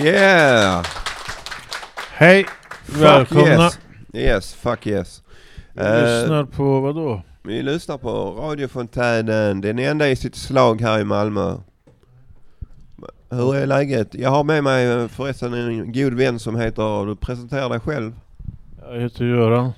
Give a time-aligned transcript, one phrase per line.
[0.00, 0.84] Yeah!
[2.12, 2.44] Hej!
[2.84, 3.64] Fuck Välkomna!
[3.64, 3.78] yes!
[4.12, 5.22] Yes, fuck yes.
[5.72, 7.22] Vi Eh, lyssnar på vad då?
[7.42, 8.08] vi lyssnar på
[8.40, 11.54] radiofontänen, den enda i sitt slag här i Malmö.
[13.30, 14.14] Hur är läget?
[14.14, 18.12] Jag har med mig eh, förresten en god vän som heter, du presenterar dig själv.
[18.90, 19.70] Jag heter Göran.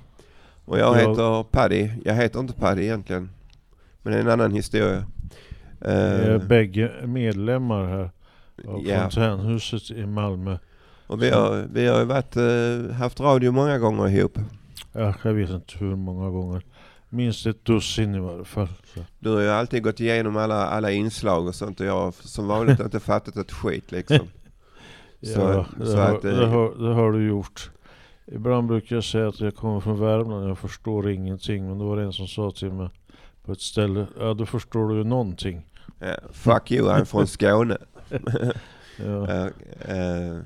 [0.64, 1.90] Och jag Jag- heter Paddy.
[2.04, 3.30] Jag heter inte Paddy egentligen.
[4.02, 5.04] Men det är en annan historia.
[5.80, 8.10] Vi är Eh, bägge medlemmar här
[8.66, 9.00] av Ja.
[9.02, 10.58] Fontänhuset i Malmö.
[11.06, 14.38] och vi har, vi har ju varit, eh, haft radio många gånger ihop.
[14.92, 16.62] Ja, jag vet inte hur många gånger.
[17.08, 18.68] Minst ett dussin i varje fall.
[18.94, 19.00] Så.
[19.18, 22.48] Du har ju alltid gått igenom alla, alla inslag och sånt och jag har som
[22.48, 24.18] vanligt inte fattat ett skit liksom.
[25.22, 27.70] Så- ja, det, så har, att, eh, det, har, det har du gjort.
[28.32, 31.66] Ibland brukar jag säga att jag kommer från Värmland, jag förstår ingenting.
[31.68, 32.88] Men då var det en som sa till mig
[33.44, 35.66] på ett ställe, ja då förstår du ju någonting.
[35.98, 37.78] Ja, fuck you, I'm från Skåne.
[38.96, 39.30] Ja.
[39.30, 40.36] Eh,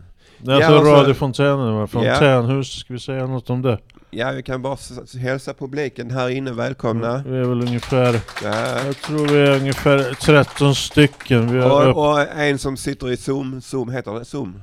[0.44, 3.78] Nej, Ja, alltså radiofontänen, fontänhus, ska vi säga något om det?
[4.10, 4.77] ja, vi kan bara
[5.20, 7.22] hälsa publiken här inne välkomna.
[7.27, 8.84] Vi är väl ungefär, Ja.
[8.86, 11.52] jag tror vi är ungefär 13 stycken.
[11.52, 14.24] Vi Och, och en som sitter i Zoom, Zoom heter det?
[14.24, 14.62] Zoom?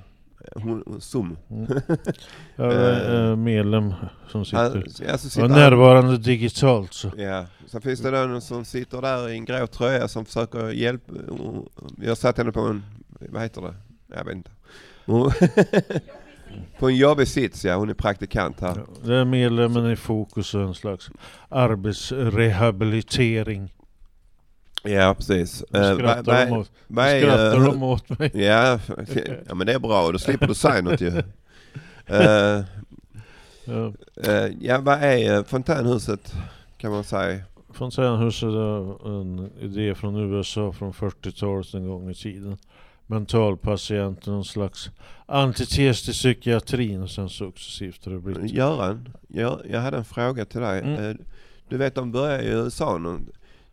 [0.55, 1.37] Hon, Zoom.
[2.55, 3.93] jag är eh, medlem
[4.27, 5.11] som Han, sitter.
[5.11, 7.11] alltså sitter närvarande digitalt så.
[7.17, 11.13] Ja, sen finns det någon som sitter där i en grå tröja som försöker hjälpa.
[12.07, 12.83] Har satt henne på en,
[13.29, 13.73] vad heter det?
[14.15, 14.51] Jag vet inte.
[16.79, 18.85] På en jobbig sits ja, hon är praktikant här.
[19.03, 21.09] Det är medlemmen i fokus och en slags
[21.49, 23.73] arbetsrehabilitering.
[24.83, 25.63] Ja, precis.
[25.69, 26.71] Nu Eh, skrattar, de, åt,
[27.21, 27.79] skrattar de
[28.17, 28.31] mig.
[28.45, 28.79] Ja,
[29.47, 31.17] ja, men det är bra, då slipper du säga något ju.
[32.05, 32.63] Eh,
[33.65, 33.93] Ja.
[34.61, 36.33] ja, vad är fontänhuset
[36.77, 37.39] kan man säga?
[37.73, 42.57] Fontänhuset är en idé från USA från 40-talet en gång i tiden.
[43.07, 44.89] Mentalpatienten, någon slags
[45.25, 48.51] antites till psykiatrin och sen successivt har det blivit.
[48.51, 50.79] Göran, jag, jag hade en fråga till dig.
[50.81, 51.17] Mm.
[51.69, 53.17] Du vet, de började i USA nu.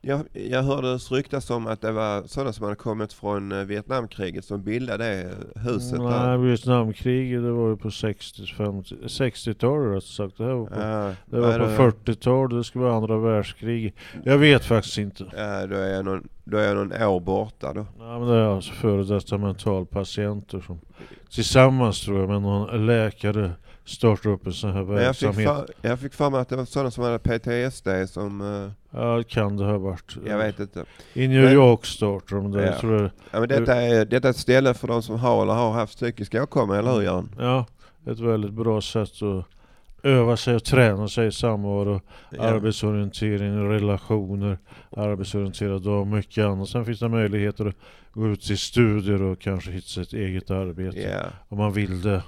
[0.09, 4.44] Jag, jag hörde ryktas om att det var sådana som hade kommit från eh, Vietnamkriget
[4.44, 6.37] som bildade huset Nej, där.
[6.37, 10.39] Vietnamkriget det var ju på 60, 50, 60-talet rätt sagt.
[10.39, 13.95] Det här var på, Ja, det var på är 40-talet, det skulle vara andra världskriget.
[14.25, 15.25] Jag vet faktiskt inte.
[15.37, 17.87] Ja, då är jag någon, då är jag någon år borta då.
[17.99, 20.81] Ja, men det är alltså före detta mentalpatienter som
[21.31, 23.53] tillsammans tror jag med någon läkare
[23.86, 25.48] startar upp en sån här Men jag fick, verksamhet.
[25.80, 28.70] för, jag fick för mig att det var sådana som hade PTSD som, eh,
[29.00, 30.16] Ja, kan det ha varit.
[30.26, 30.84] jag vet inte.
[31.14, 32.66] I New Men- York startar de det.
[32.66, 32.78] Ja.
[32.80, 33.10] Tror det.
[33.30, 35.97] Ja, men detta, är, detta är ett ställe för de som har eller har haft
[35.97, 37.28] psykisk åkomma, eller hur Göran?
[37.38, 37.66] Ja,
[38.06, 39.44] ett väldigt bra sätt att
[40.03, 42.42] öva sig och träna sig i samvaro, Ja.
[42.42, 44.58] arbetsorientering, relationer,
[44.91, 46.68] arbetsorienterad och mycket annat.
[46.68, 47.74] Sen finns det möjligheter att
[48.12, 51.26] gå ut till studier och kanske hitta sitt eget arbete Ja.
[51.48, 52.22] om man vill det.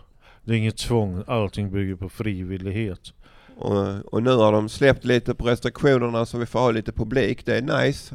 [0.49, 3.13] Det är inget tvång, allting bygger på frivillighet.
[3.57, 7.47] Och, och nu har de släppt lite på restriktionerna så vi får ha lite publik.
[7.47, 8.15] Det är nice.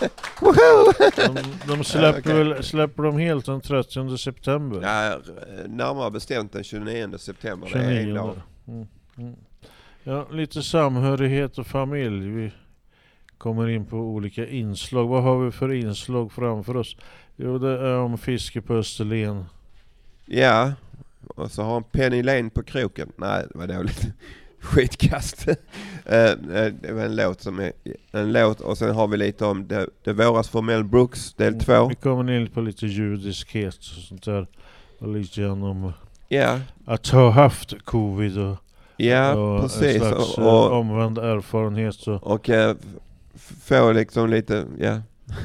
[1.17, 2.45] De, de släpper, okej.
[2.45, 4.81] väl, släpper de helt den 30 september?
[4.83, 5.19] Ja,
[5.69, 7.71] närmare bestämt den 29 september.
[7.73, 8.15] Det är en 29.
[8.15, 8.37] dag.
[8.69, 8.87] Mm,
[9.19, 9.37] mm.
[10.05, 12.29] Ja, lite samhörighet och familj.
[12.29, 12.53] Vi
[13.39, 15.09] kommer in på olika inslag.
[15.09, 16.97] Vad har vi för inslag framför oss?
[17.37, 19.45] Jo, det är om fiske på Österlen.
[20.27, 20.73] Ja,
[21.37, 23.13] och så har en Penny Lane på kroken.
[23.17, 24.07] Nej, det var dåligt.
[24.61, 25.49] Skitkast.
[26.05, 27.73] Eh, eh, det var en låt som är
[28.13, 31.61] en låt och sen har vi lite om det, det våras för Mel Brooks del
[31.61, 31.73] två.
[31.73, 34.47] Mm, Vi kommer in på lite judiskhet och sånt där.
[34.99, 35.93] Och lite grann om
[36.29, 38.57] Ja, att ha haft covid och,
[38.97, 39.83] ja och precis.
[39.83, 42.07] en slags Och, eh, och, omvänd erfarenhet.
[42.07, 45.01] Och f- få liksom lite, ja,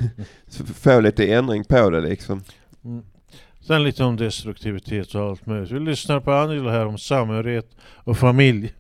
[0.76, 2.44] få lite ändring på det liksom.
[2.86, 3.04] Mm.
[3.62, 5.72] Sen lite om destruktivitet och allt möjligt.
[5.72, 8.74] Vi lyssnar på Angela här om samhörighet och familj.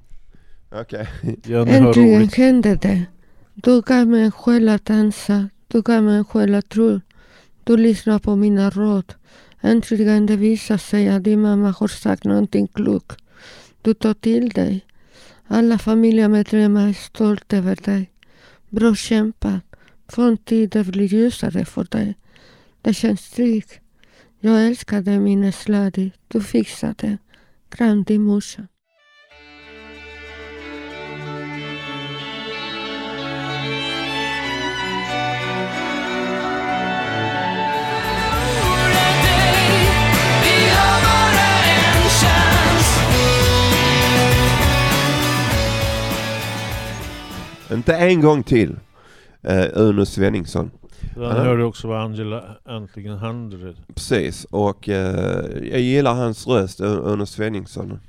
[0.71, 1.07] Okej.
[1.23, 1.85] Har Äntligen
[2.19, 2.35] roligt.
[2.35, 3.05] hände det.
[3.53, 5.49] Du gav mig en själ att dansa.
[5.67, 6.99] Du gav mig en själ att tro.
[7.63, 9.13] Du lyssnar på mina råd.
[9.61, 13.17] Äntligen det visar sig att din mamma har sagt någonting klokt.
[13.81, 14.85] Du tar till dig.
[15.47, 18.11] Alla familjemedlemmar är stolta över dig.
[18.69, 19.61] Bra kämpat.
[20.07, 22.15] Framtiden blir ljusare för dig.
[22.81, 23.80] Det känns tryggt.
[24.43, 26.11] Jag älskar dig minneslady.
[26.27, 27.17] Du fixar det.
[27.69, 28.67] Kram din morsa.
[47.71, 48.79] Inte en gång till.
[49.43, 50.71] Eh, Uno Svenningsson.
[51.15, 51.29] Den Ja.
[51.29, 53.75] hörde också vad Angela äntligen händer.
[53.95, 57.99] Precis, och eh, jag gillar hans röst, Uno Svenningsson.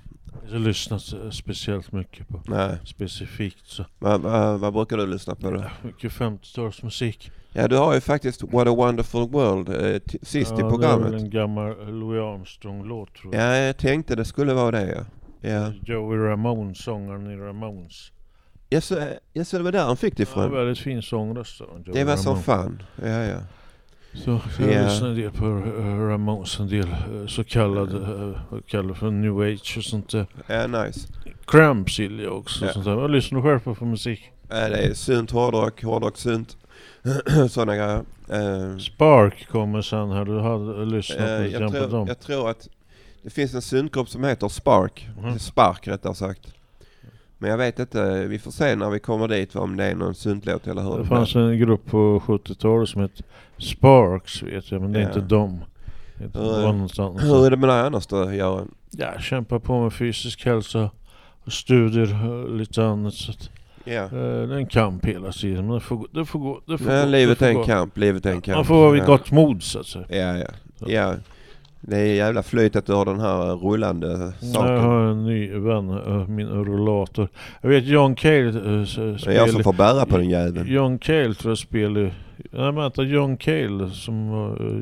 [0.44, 2.40] Jag har lyssnat eh, speciellt mycket på.
[2.46, 3.84] Nej, Specifikt så.
[3.98, 5.64] vad, vad, vad brukar du lyssna på då?
[5.82, 7.30] Mycket 50-talsmusik.
[7.52, 10.70] Ja, du har ju faktiskt What a wonderful world eh, sist ja, i Det är
[10.70, 11.06] programmet.
[11.12, 13.44] väl en gammal Louis Armstrong-låt tror jag.
[13.44, 15.04] Ja, jag tänkte det skulle vara det ja.
[15.50, 18.12] Ja, Joey Ramone, sångaren i Ramones.
[18.72, 18.98] Jag så,
[19.32, 20.52] jag så det var där han fick det Ja, ifrån.
[20.52, 21.60] väldigt fin sångröst.
[21.92, 22.82] Det var som fan.
[23.02, 23.38] Ja, ja.
[24.14, 24.84] Så jag Ja.
[24.88, 25.44] lyssnar en del på
[26.10, 30.26] Ramones, en del eh, så kallad, uh, vad kallar för new age och sånt där.
[30.46, 31.00] Ja, nice.
[31.46, 32.64] Cramps gillar jag också.
[32.66, 32.72] Ja.
[32.72, 32.94] Sånt där.
[32.94, 34.30] Vad lyssnar du själv på för musik?
[34.48, 36.56] Ja, det är sunt hårdrock, hårdrock sunt.
[37.50, 38.02] Sådana grejer.
[38.28, 42.06] Eh, Spark kommer sen här, du hade lyssnat lite jag, på tror, dem.
[42.08, 42.68] jag tror att
[43.22, 45.08] det finns en syntgrupp som heter Spark.
[45.22, 45.38] Mhm.
[45.38, 46.54] Spark rättare sagt.
[47.42, 50.14] Men jag vet inte, vi får se när vi kommer dit om det är någon
[50.14, 53.22] syntlåt eller hur Det fanns en grupp på 70-talet som hette
[53.58, 55.08] Sparks vet jag, men det är Ja.
[55.08, 55.60] inte dem.
[56.18, 57.18] Det är inte Hur-.
[57.20, 58.74] Hur är det med dig annars då, Göran?
[58.90, 60.90] Ja, kämpa på med fysisk hälsa
[61.44, 63.14] och studier och lite annat.
[63.14, 63.50] Så att,
[63.84, 63.92] Ja.
[63.92, 66.06] eh, det är en kamp hela tiden, men det får gå.
[66.12, 66.60] Det får gå.
[66.66, 67.74] Det får Men gå, livet det är får en gå.
[67.74, 68.56] kamp, livet är en kamp.
[68.56, 70.04] Man får vara vid gott mod så att säga.
[70.08, 70.46] Ja, ja.
[70.88, 71.14] Ja.
[71.84, 74.72] Det är jävla flyt att du har den här rullande saken.
[74.72, 77.28] Jag har en ny vän, eh, min rollator.
[77.60, 78.86] Jag vet John Cale uh,
[79.24, 80.72] Det är jag som får bära på den jäveln.
[80.72, 82.00] John Cale tror jag spelar...
[82.00, 82.12] Nej
[82.50, 84.30] men vänta, John Cale som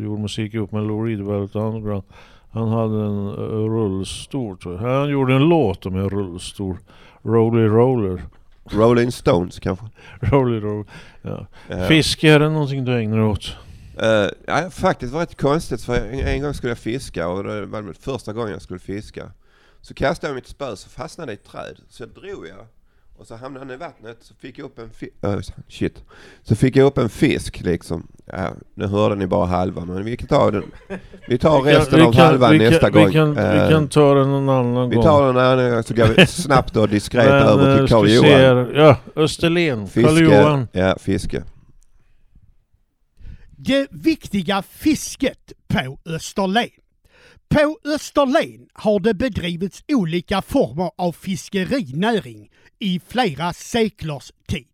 [0.05, 2.03] gjorde musik ihop med Lou Reed, Velvet Underground.
[2.51, 3.31] Han hade en
[3.69, 5.01] rullstol tror jag.
[5.01, 6.77] Han gjorde en låt om en rullstol.
[7.23, 8.23] Rolly Roller.
[8.71, 9.87] Rolling Stones kanske?
[10.21, 10.85] Rolly Roller.
[11.23, 11.47] Ja.
[11.69, 11.85] Ja.
[11.85, 13.57] Fiske, är det någonting du ägnar åt?
[14.03, 17.45] Eh, ja, faktiskt var det rätt konstigt för en, en gång skulle jag fiska och
[17.45, 19.31] det var väl första gången jag skulle fiska.
[19.81, 21.77] Så kastade jag mitt spö så fastnade det i ett träd.
[21.89, 22.67] Så drog jag
[23.17, 25.13] och så hamnade den i vattnet så fick jag upp en fisk.
[25.69, 26.03] shit.
[26.43, 28.07] Så fick jag upp en fisk liksom.
[28.25, 30.63] Ja, nu hörde ni bara halva men vi kan ta den.
[31.29, 33.13] Vi tar Vi kan- resten vi av kan- halvan vi nästa vi gång.
[33.13, 35.05] Kan, vi Eh, kan ta den någon annan vi gång.
[35.05, 38.15] tar den här så går vi snabbt och diskret över eh, till ska Karl vi
[38.15, 38.29] Johan.
[38.29, 38.73] se här.
[38.75, 39.79] Ja, Österlen.
[39.79, 40.25] Karl Fiske.
[40.25, 40.69] Johan.
[40.73, 41.43] Ja, fiske.
[43.63, 46.71] Det viktiga fisket på Österlen.
[47.49, 54.67] På Österlen har det bedrivits olika former av fiskerinäring i flera seklers tid.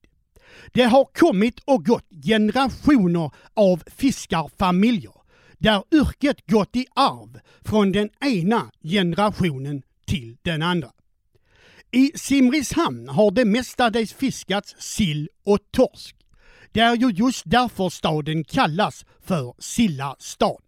[0.72, 5.14] Det har kommit och gått generationer av fiskarfamiljer
[5.58, 10.90] där yrket gått i arv från den ena generationen till den andra.
[11.90, 16.16] I Simrishamn har det mestadels fiskats sill och torsk.
[16.76, 20.62] Det är ju just därför staden kallas för Silla stad.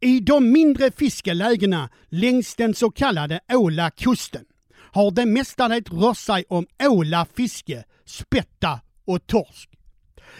[0.00, 4.44] I de mindre fiskelägena längs den så kallade Ålakusten
[4.74, 9.70] har det mestadels rört sig om ålafiske, spätta och torsk.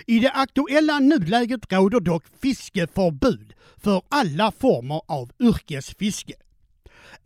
[0.06, 6.34] I det aktuella nuläget råder dock fiskeförbud för alla former av yrkesfiske.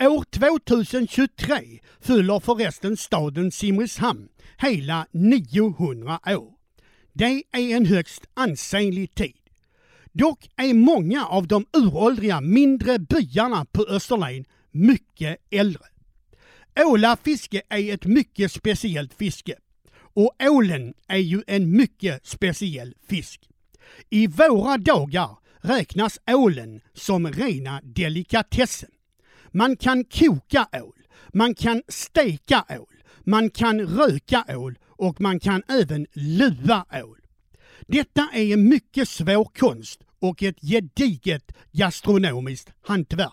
[0.01, 0.25] År
[0.59, 6.62] 2023 fyller förresten staden Simrishamn hela 900 år.
[7.13, 9.37] Det är en högst ansenlig tid.
[10.13, 15.85] Dock är många av de uråldriga mindre byarna på Österlen mycket äldre.
[16.81, 19.55] Ålafiske är ett mycket speciellt fiske
[19.95, 23.41] och ålen är ju en mycket speciell fisk.
[24.11, 28.91] I våra dagar räknas ålen som rena delikatessen.
[29.51, 30.97] Man kan koka ål,
[31.33, 37.19] man kan steka ål, man kan röka ål och man kan även lua ål.
[37.87, 43.33] Detta är en mycket svår konst och ett gediget gastronomiskt hantverk.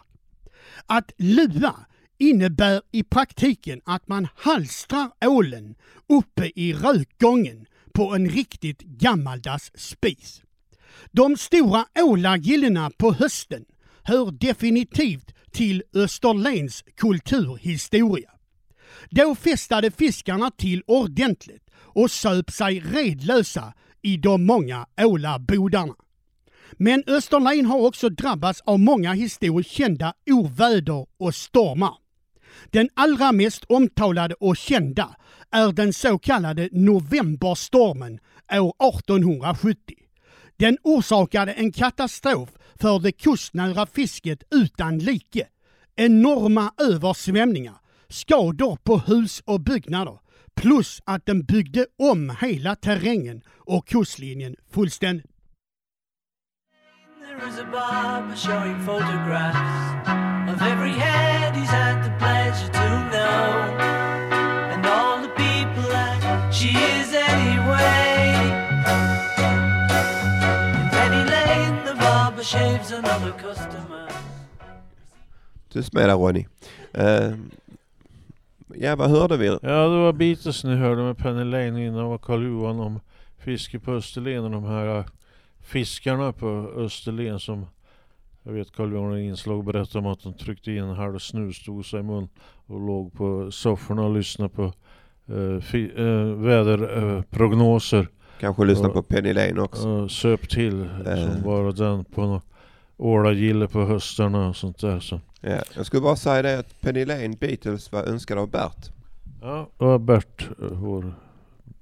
[0.86, 1.76] Att lua
[2.18, 5.76] innebär i praktiken att man halstrar ålen
[6.10, 10.42] uppe i rökgången på en riktigt gammaldags spis.
[11.12, 13.66] De stora ålagillena på hösten
[14.04, 18.32] hör definitivt till Österlens kulturhistoria.
[19.10, 25.96] Då festade fiskarna till ordentligt och söp sig redlösa i de många ålabodarna.
[26.72, 31.94] Men Österlen har också drabbats av många historiskt kända oväder och stormar.
[32.72, 35.16] Den allra mest omtalade och kända
[35.52, 38.20] är den så kallade novemberstormen
[38.54, 39.96] år 1870.
[40.58, 42.50] Den orsakade en katastrof
[42.82, 45.48] för det kustnära fisket utan like.
[45.96, 47.76] Enorma översvämningar,
[48.10, 50.20] skador på hus och byggnader
[50.56, 55.26] plus att den byggde om hela terrängen och kustlinjen fullständigt.
[75.74, 76.46] Tyst med dig Ronny.
[76.98, 77.36] Uh,
[78.76, 79.46] ja, vad hörde vi?
[79.48, 79.58] Ja,
[79.88, 83.00] det var Beatles ni hörde med Penny Lane innan var Karl Johan om
[83.38, 85.06] fiske på Österlen och de här äh,
[85.62, 86.48] fiskarna på
[86.78, 87.66] Österlen som
[88.44, 92.00] jag vet Carl Johan i inslag berättade om att de tryckte in en halv snusdosa
[92.00, 92.28] i mun
[92.68, 94.74] och låg på sofforna och lyssnade på
[95.62, 98.08] fi, uh, väderprognoser.
[98.40, 98.94] Kanske lyssna Ja.
[98.94, 99.90] på Penny Lane också.
[99.90, 101.16] och söp till Eh.
[101.34, 102.42] som bara den på någon
[103.00, 105.00] ålagille på höstarna och sånt där.
[105.00, 105.22] Så.
[105.42, 105.62] Ja.
[105.76, 108.92] Jag skulle bara säga det att Penny Lane Beatles var önskad av Bert.
[109.42, 111.14] Ja, det var Bert, uh, vår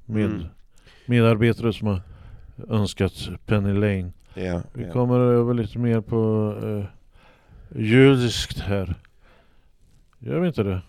[0.06, 0.44] med, Mm.
[1.06, 2.02] medarbetare som har
[2.70, 3.14] önskat
[3.46, 4.12] Penny Lane.
[4.34, 4.94] Ja, Vi ja.
[4.94, 6.86] kommer över lite mer på uh,
[7.82, 8.96] judiskt här.
[10.20, 10.82] Gör vi inte det?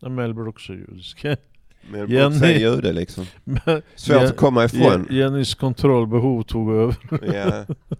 [0.00, 1.24] Ja, Mel Brooks är judisk.
[1.92, 3.26] Jenny- Brooks är jude liksom.
[3.96, 5.06] Svårt att komma ifrån.
[5.10, 6.96] Je- Jennys kontrollbehov tog över.
[7.34, 7.64] Ja.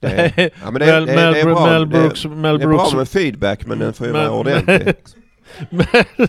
[0.00, 1.66] Det, Nej, ja, men det, det, Mel, det, Mel, är bra.
[1.66, 4.94] Mel Brooks, det, Mel det är bra med feedback men den får ju vara ordentlig.
[5.70, 6.28] Mel,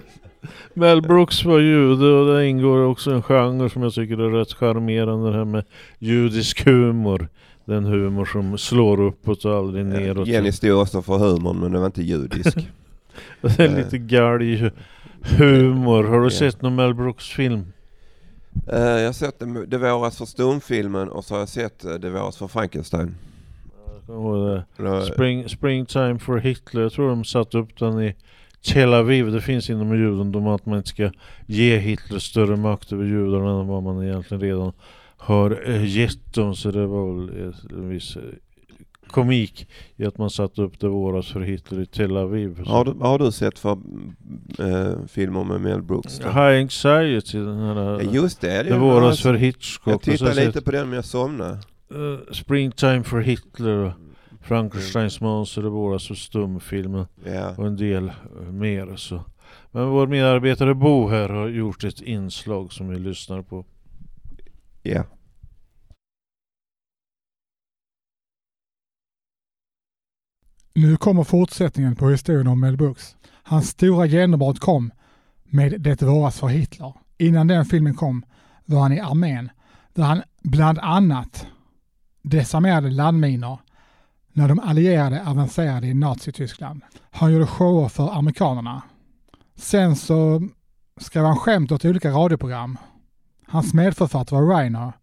[0.74, 4.54] Mel Brooks var jude och där ingår också en genre som jag tycker är rätt
[4.54, 5.32] charmerande.
[5.32, 5.64] Det här med
[6.00, 7.28] judisk humor.
[7.66, 10.28] Den humor som slår uppåt och aldrig neråt.
[10.28, 12.58] Jenny stod också för humorn men den var inte judisk.
[13.42, 14.72] Det är lite galg
[15.22, 16.04] humor.
[16.04, 17.74] Har du sett någon Mel Brooks film?
[18.68, 21.94] Eh, jag har sett Det det våras för stumfilmen och så har jag sett eh,
[21.94, 23.16] Det våras för Frankenstein.
[24.12, 24.66] Det.
[24.78, 26.82] Eller, Spring, Springtime for Hitler.
[26.82, 28.16] Jag tror de satte upp den i
[28.62, 29.32] Tel Aviv.
[29.32, 31.12] Det finns inom judendom att man inte ska
[31.46, 34.74] ge Hitler större makt över judarna än vad man egentligen redan
[35.18, 36.56] har eh, gett dem.
[36.56, 38.22] Så det var väl eh, en viss eh,
[39.08, 42.64] komik i att man satte upp det våras för Hitler i Tel Aviv.
[42.66, 43.78] har, du, har du sett för
[44.60, 46.20] eh, filmer med Mel Brooks?
[46.20, 46.28] då?
[46.28, 47.76] High Anxiety, den här...
[47.76, 48.64] Ja, just det.
[48.64, 49.94] det våras för Hitchcock.
[49.94, 51.58] Jag tittade lite på den men jag somnade.
[51.92, 53.94] Eh, Springtime for Hitler och
[54.42, 57.06] Frankensteins monster, det våras för stumfilmen.
[57.26, 57.56] Ja.
[57.58, 58.96] och en del eh, mer.
[58.96, 59.24] Så.
[59.72, 63.66] Men vår medarbetare Bo här har gjort ett inslag som vi lyssnar på.
[64.82, 65.04] ja.
[70.74, 73.16] Nu kommer fortsättningen på historien om Mel Brooks.
[73.44, 74.92] Hans stora genombrott kom
[75.44, 76.94] med Det våras för Hitler.
[77.18, 78.26] Innan den filmen kom
[78.66, 79.50] var han i armén
[79.94, 81.48] där han bland annat
[82.22, 83.60] desarmerade landminor
[84.34, 86.82] när de allierade avancerade i Nazityskland.
[87.12, 88.82] Han gjorde shower för amerikanerna.
[89.56, 90.48] Sen så
[90.98, 92.78] skrev han skämt åt olika radioprogram.
[93.48, 94.94] Hans medförfattare var Reiner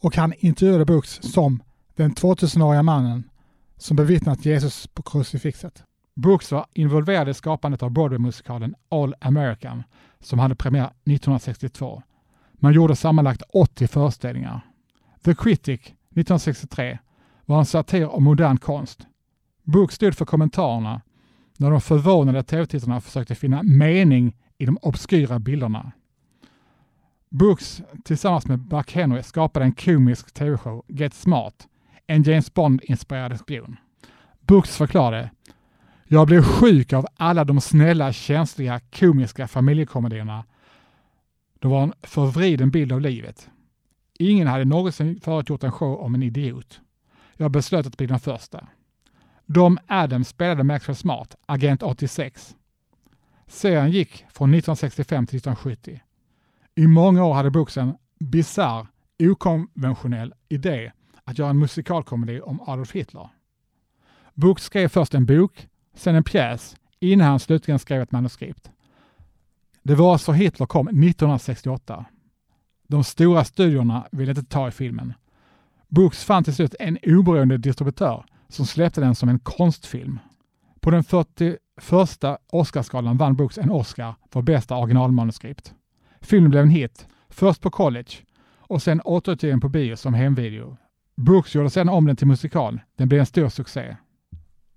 [0.00, 1.62] och han intervjuade Brooks som
[1.96, 3.30] den 2000-åriga mannen
[3.76, 5.82] som bevittnat Jesus på krucifixet.
[6.16, 9.82] Brooks var involverad i skapandet av Broadway-musikalen All American
[10.20, 12.02] som hade premiär 1962.
[12.52, 14.60] Man gjorde sammanlagt 80 föreställningar.
[15.24, 15.80] The Critic
[16.14, 16.98] 1963
[17.46, 19.06] var en satir om modern konst.
[19.62, 21.00] Book stod för kommentarerna
[21.58, 25.92] när de förvånade tv-tittarna försökte finna mening i de obskyra bilderna.
[27.30, 31.68] Brooks tillsammans med Buck Henry skapade en komisk tv-show, Get Smart,
[32.06, 33.76] en James Bond-inspirerad spion.
[34.40, 35.30] Brooks förklarade
[36.04, 40.44] Jag blev sjuk av alla de snälla, känsliga, komiska familjekomedierna.
[41.58, 43.50] Det var en förvriden bild av livet.
[44.18, 46.80] Ingen hade någonsin förut gjort en show om en idiot.
[47.36, 48.66] Jag beslöt att bli den första.
[49.46, 52.56] Dom Adams spelade Maxwell Smart, Agent 86.
[53.46, 56.00] Serien gick från 1965 till 1970.
[56.74, 58.86] I många år hade Brooks en bisarr,
[59.18, 60.92] okonventionell idé
[61.24, 63.28] att göra en musikalkomedi om Adolf Hitler.
[64.34, 68.70] Brooks skrev först en bok, sen en pjäs, innan han slutligen skrev ett manuskript.
[69.82, 72.04] Det var så Hitler kom 1968.
[72.88, 75.14] De stora studiorna ville inte ta i filmen.
[75.88, 80.18] Brooks fann till slut en oberoende distributör som släppte den som en konstfilm.
[80.80, 81.58] På den 41
[82.52, 85.74] Oscarsgalan vann Brooks en Oscar för bästa originalmanuskript.
[86.20, 88.12] Filmen blev en hit, först på college
[88.58, 90.76] och sen återutgiven på bio som hemvideo.
[91.16, 92.80] Brooks gjorde sedan om den till musikal.
[92.96, 93.96] Den blev en stor succé.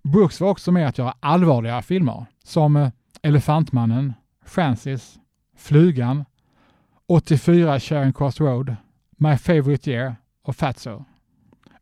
[0.04, 2.90] Brooks var också med att göra allvarliga filmer som eh,
[3.22, 4.14] Elefantmannen,
[4.46, 5.20] Francis,
[5.58, 6.26] Flugan,
[7.10, 8.76] 84 Charing Cross Road,
[9.18, 11.06] My Favorite Year och Fatso.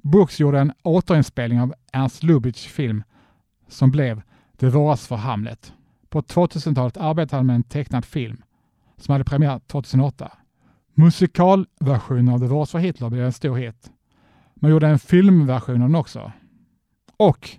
[0.04, 3.04] Brooks gjorde en återinspelning av Ernst Lubitschs film
[3.68, 5.74] som blev Det våras för Hamlet.
[6.10, 8.44] På 2000-talet arbetade han med en tecknad film
[8.98, 10.32] som hade premiär 2008.
[10.94, 13.92] Musikalversionen av Det våras för Hitler blev en stor hit.
[14.56, 16.32] Man gjorde en filmversion av den också.
[17.18, 17.50] Och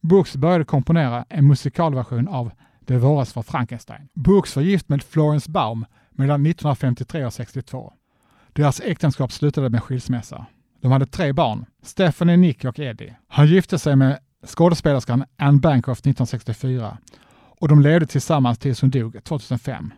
[0.00, 2.50] Brooks började komponera en musikalversion av
[2.80, 4.08] Det våras för Frankenstein.
[4.14, 7.92] Brooks var gift med Florence Baum mellan 1953 och 62.
[8.52, 10.46] Deras äktenskap slutade med skilsmässa.
[10.80, 13.16] De hade tre barn, Stephanie, Nick och Eddie.
[13.28, 16.98] Han gifte sig med skådespelerskan Anne Bancroft 1964
[17.60, 19.92] och de levde tillsammans tills hon dog 2005.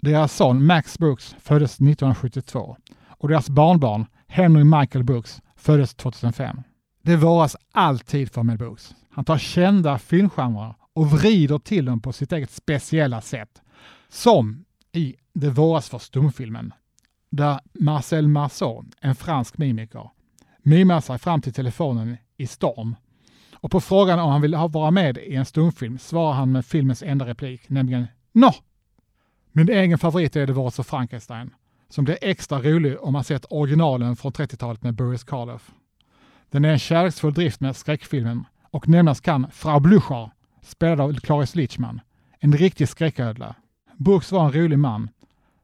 [0.00, 2.76] Deras son Max Brooks föddes 1972
[3.08, 6.62] och deras barnbarn Henry Michael Brooks föddes 2005.
[7.02, 8.94] Det våras alltid för Mel Brooks.
[9.10, 13.62] Han tar kända filmgenrer och vrider till dem på sitt eget speciella sätt.
[14.08, 16.72] Som i Det våras för stumfilmen,
[17.30, 20.10] där Marcel Marceau, en fransk mimiker,
[20.62, 22.96] mimar sig fram till telefonen i storm.
[23.54, 27.02] Och på frågan om han vill vara med i en stumfilm svarar han med filmens
[27.02, 28.54] enda replik, nämligen Nå!
[29.52, 31.50] Min egen favorit är Det våras för Frankenstein,
[31.88, 35.70] som blir extra rolig om man sett originalen från 30-talet med Boris Karloff.
[36.50, 40.30] Den är en kärleksfull drift med skräckfilmen och nämnas kan Frau Blücher,
[40.62, 42.00] spelad av Clarice Lichman,
[42.38, 43.54] en riktig skräcködla.
[44.02, 45.10] Brooks var en rolig man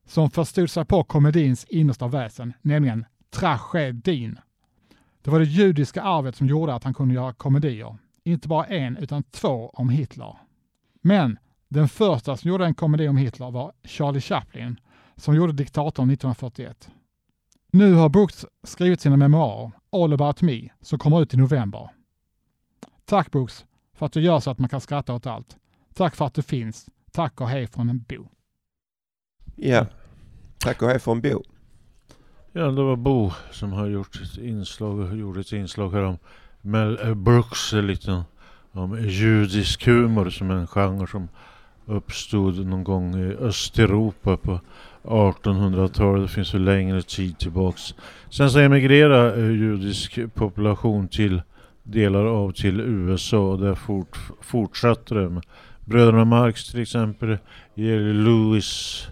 [0.07, 4.39] som förstod sig på komedins innersta väsen, nämligen tragedin.
[5.23, 7.97] Det var det judiska arvet som gjorde att han kunde göra komedier.
[8.25, 10.37] Inte bara en, utan två om Hitler.
[11.03, 14.81] Men den första som gjorde en komedi om Hitler var Charlie Chaplin,
[15.17, 16.91] som gjorde Diktatorn 1941.
[17.73, 21.91] Nu har Brooks skrivit sina memoarer, All about me, som kommer ut i november.
[23.05, 23.65] Tack Brooks
[23.95, 25.57] för att du gör så att man kan skratta åt allt.
[25.95, 26.87] Tack för att du finns.
[27.19, 28.29] Tack och hej från en Bo.
[29.57, 29.87] Ja.
[30.59, 31.43] Tack och hej från Bo.
[32.53, 36.19] Ja, det var Bo som har gjort ett inslag, gjorde ett inslag här om
[36.61, 38.25] Mel Brooks, lite
[38.73, 41.29] om judisk humor som en genre som
[41.87, 44.61] uppstod någon gång i Östeuropa på
[45.03, 46.23] 1800-talet.
[46.23, 47.95] Det finns ju längre tid tillbaks.
[48.31, 51.43] Sen så emigrerade judisk population till
[51.83, 55.43] delar av till USA och där fort, fortsatte det med
[55.89, 57.39] Bröderna Marx till exempel,
[57.75, 59.03] Jerry Lewis,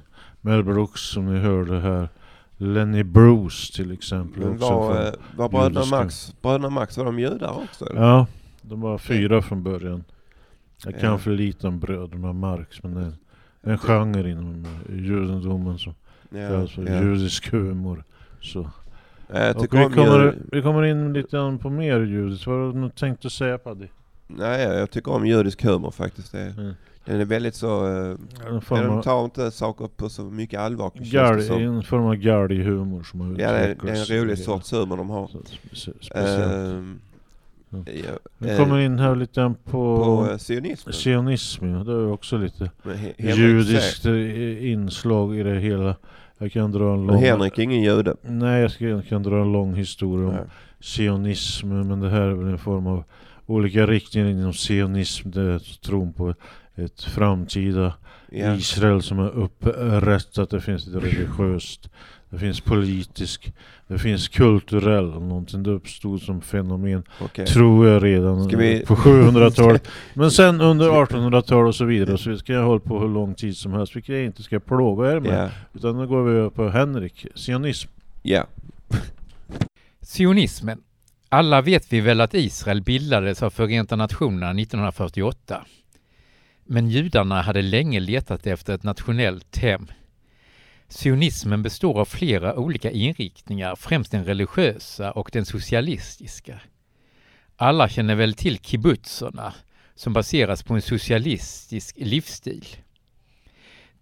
[0.41, 2.09] Mel Brooks som ni hörde här.
[2.57, 4.43] Lenny Bruce till exempel.
[4.43, 7.91] Men var, eh, var bröderna Max, bröderna Max, var de judar också?
[7.91, 8.01] Eller?
[8.03, 8.27] Ja,
[8.62, 10.05] de var fyra från början.
[10.85, 11.19] Jag kan Ja.
[11.19, 13.01] för lite om bröderna Marx men det
[13.62, 15.95] är en genre inom eh, judendomen som
[16.31, 17.03] Ja, kallas för ja.
[17.03, 18.05] judisk humor.
[18.41, 18.71] Så.
[19.33, 22.47] Ja, vi, om kommer, vi kommer in lite på mer judiskt.
[22.47, 23.87] Vad har du tänkt att säga Paddy?
[24.27, 26.33] Nej, jag tycker om judisk humor faktiskt.
[26.33, 26.75] Det, Mm.
[27.05, 27.87] Den är väldigt så...
[27.87, 30.91] Uh, form de tar inte saker på så mycket allvar.
[31.43, 31.62] som.
[31.62, 34.97] en form av galghumor som har Ja, det är, det är en rolig sorts humor
[34.97, 35.31] de har.
[35.73, 36.15] Speciellt.
[36.15, 36.99] Ehm,
[37.71, 37.79] Ja.
[37.87, 40.93] ja, Vi eh, kommer in här lite grann på, på eh, sionismen.
[40.93, 41.67] sionism.
[41.69, 41.85] Ja.
[41.85, 42.71] Det är också lite
[43.19, 44.05] judiskt
[44.61, 45.97] inslag i det hela.
[46.39, 47.25] Jag kan dra en Men lång...
[47.25, 48.17] Henrik är ingen jude.
[48.23, 50.45] Nej, jag, ska, jag kan dra en lång historia om Nej.
[50.81, 51.69] sionism.
[51.69, 53.05] Men det här är väl en form av
[53.47, 55.31] olika riktningar inom sionism.
[55.85, 56.35] Tron på
[56.75, 57.95] ett framtida
[58.31, 58.55] Ja.
[58.55, 60.51] Israel som är upprättat.
[60.51, 61.91] Det finns ett religiöst,
[62.31, 63.53] det finns politisk,
[63.89, 65.63] det finns kulturell någonting.
[65.63, 67.47] Det uppstod som fenomen, Okej.
[67.47, 69.89] tror jag redan vi- på 700-talet.
[70.15, 72.19] Men sen under 1800-talet och så vidare.
[72.19, 72.39] Så vidare.
[72.39, 75.21] ska jag hålla på hur lång tid som helst, vilket jag inte ska plåga er
[75.21, 75.45] med.
[75.45, 75.51] Ja.
[75.75, 77.89] Utan nu går vi över på Henrik, sionism.
[78.23, 78.47] ja.
[80.03, 80.79] Sionismen.
[81.29, 85.67] Alla vet vi väl att Israel bildades av Förenta Nationerna 1948.
[86.65, 89.87] Men judarna hade länge letat efter ett nationellt hem.
[90.89, 96.61] Sionismen består av flera olika inriktningar, främst den religiösa och den socialistiska.
[97.57, 99.55] Alla känner väl till kibbutzerna,
[99.95, 102.67] som baseras på en socialistisk livsstil.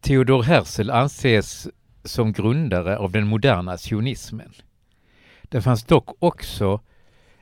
[0.01, 1.69] Theodor Herzl anses
[2.05, 4.53] som grundare av den moderna sionismen.
[5.43, 6.81] Det fanns dock också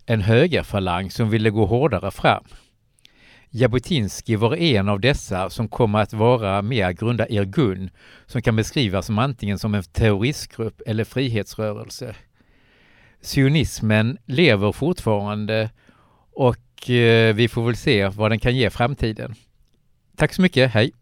[0.06, 2.44] en högerfalang som ville gå hårdare fram.
[3.50, 7.90] Jabotinsky var en av dessa som kommer att vara med att grunda Irgun
[8.26, 12.14] som kan beskrivas som antingen som en terroristgrupp eller frihetsrörelse.
[13.20, 15.70] Sionismen lever fortfarande
[16.32, 19.34] och eh, vi får väl se vad den kan ge framtiden.
[20.16, 20.92] Tack så mycket, hej!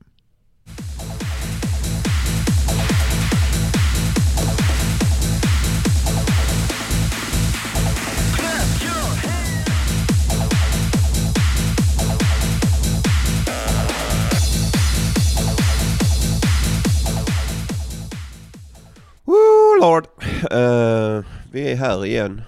[20.50, 22.42] Eh, vi är här igen.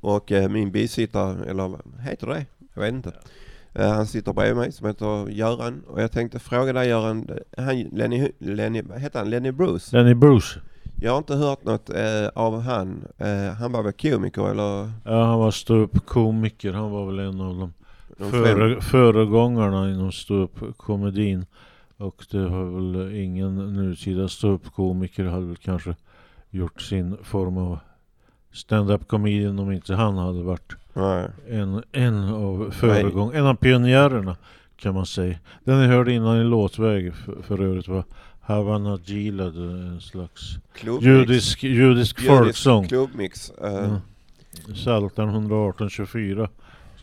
[0.00, 2.46] Och eh, min bisittare, eller heter det?
[2.74, 3.12] Jag vet inte.
[3.74, 5.82] Eh, han sitter bredvid mig som heter Göran.
[5.86, 9.30] Och jag tänkte fråga dig Göran, han, Lenny, Lenny, heter han?
[9.30, 9.96] Lenny Bruce?
[9.96, 10.60] Lenny Bruce.
[11.00, 13.04] Jag har inte hört något eh, av han.
[13.18, 14.90] Eh, han var väl komiker eller?
[15.04, 16.72] Ja, han var ståuppkomiker.
[16.72, 17.72] Han var väl en av de
[18.18, 21.46] de före, föregångarna inom ståuppkomedin.
[21.96, 25.94] Och det har väl ingen nutida ståuppkomiker hade väl kanske
[26.54, 27.78] gjort sin form av
[28.52, 31.28] stand-up comedian om inte han hade varit Nej.
[31.50, 34.36] en, en av föregång, en av pionjärerna
[34.76, 35.38] kan man säga.
[35.64, 38.04] Den jag hörde innan i låtväg för, för övrigt var
[38.40, 41.06] Havana Gilad, en slags Klubbmix.
[41.06, 42.88] judisk, judisk folksång.
[42.88, 43.50] Klubbmix.
[43.50, 44.00] Eh,
[44.66, 44.74] Ja.
[44.74, 46.48] Psaltaren 118-24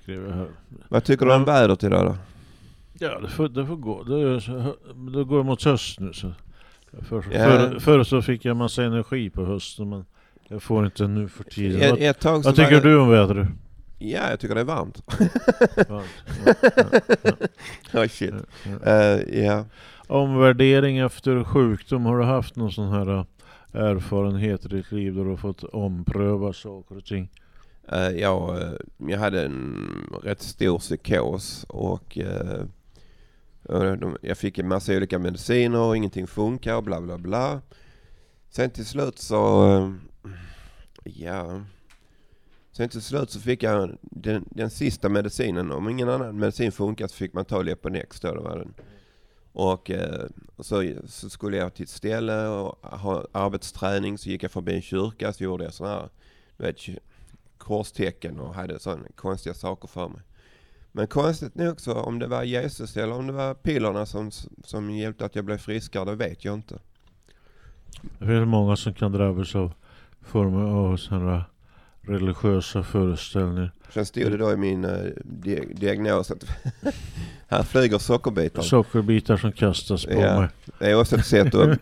[0.02, 0.48] skrev jag här.
[0.90, 2.16] Vad tycker du om vädret idag då?
[3.06, 4.04] Ja, det får, det får gå.
[4.04, 4.76] Det, är
[5.18, 6.14] det går mot höst nu.
[6.14, 6.32] Så.
[7.02, 7.40] För, Ja.
[7.46, 10.06] förr, förr så fick jag massa energi på hösten men
[10.48, 11.82] jag får inte nu för tiden.
[11.82, 13.48] Ett, Vad, ett vad var tycker det- du om vädret?
[14.00, 15.04] Ja, jag tycker det är varmt.
[15.90, 16.08] Varmt.
[16.46, 16.54] Ja,
[17.92, 18.34] ja, oh, shit.
[18.66, 18.92] ja, ja.
[18.92, 19.66] Eh, ja.
[20.08, 23.26] Omvärdering efter sjukdom, har du haft någon sån här äh,
[23.74, 27.30] erfarenhet i ditt liv där du har fått ompröva saker och ting?
[27.92, 29.76] Eh, jag, eh, jag hade en
[30.24, 32.68] rätt stor psykos och eh, de-
[34.22, 37.62] jag fick en massa olika mediciner och ingenting funkar och bla bla bla.
[38.50, 39.92] Sen till slut så, eh,
[41.04, 41.62] ja.
[42.72, 45.72] Sen till slut så fick jag den, den sista medicinen.
[45.72, 48.34] Om ingen annan medicin funkar så fick man ta Leponex då.
[48.34, 48.74] Det var den.
[49.54, 54.18] Eh, och så, så skulle jag till ett ställe och ha arbetsträning.
[54.18, 56.10] Så gick jag förbi en kyrka så gjorde jag sådana här,
[56.58, 56.78] du vet,
[57.58, 60.22] korstecken och hade sådana konstiga saker för mig.
[60.92, 64.32] Men konstigt nog så om det var Jesus eller om det var pillerna som,
[64.64, 66.80] som hjälpte att jag blev friskare, det vet jag inte.
[68.20, 69.74] Det finns många som kan drabbas av
[70.22, 71.46] former av sådana
[72.08, 73.72] religiösa föreställningar.
[73.94, 74.92] Sen stod det då i min eh,
[75.24, 76.46] di- diagnos att
[77.48, 78.62] här flyger sockerbitar.
[78.62, 80.40] Sockerbitar som kastas på Ja.
[80.40, 80.50] mig.
[80.80, 81.80] Det är också ett sätt att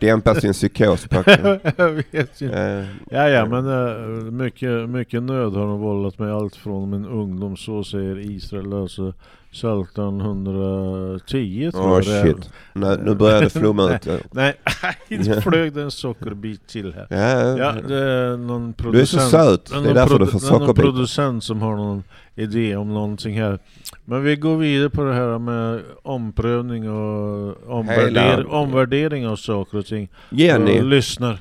[0.00, 1.06] dämpa sin psykos.
[1.76, 2.58] Jag vet inte.
[2.62, 7.04] Eh, Ja, ja, men äh, mycket, mycket nöd har de vållat mig allt från min
[7.06, 8.72] ungdom, så säger Israel.
[8.72, 9.14] Alltså
[9.52, 12.50] Psaltaren 110 tror Åh jag shit.
[12.72, 14.08] Nu, nu börjar det flomma ut.
[14.30, 14.54] Nej,
[15.08, 17.06] det flög det en sockerbit till här.
[17.10, 19.30] Ja, Ja, det är någon Du är så producent.
[19.30, 19.82] söt.
[19.84, 22.02] Det är därför du får är någon producent som har någon
[22.34, 23.58] idé om någonting här.
[24.04, 29.86] Men vi går vidare på det här med omprövning och omvärder omvärdering av saker och
[29.86, 30.08] ting.
[30.30, 30.80] Jenny.
[30.80, 31.38] Och lyssnar.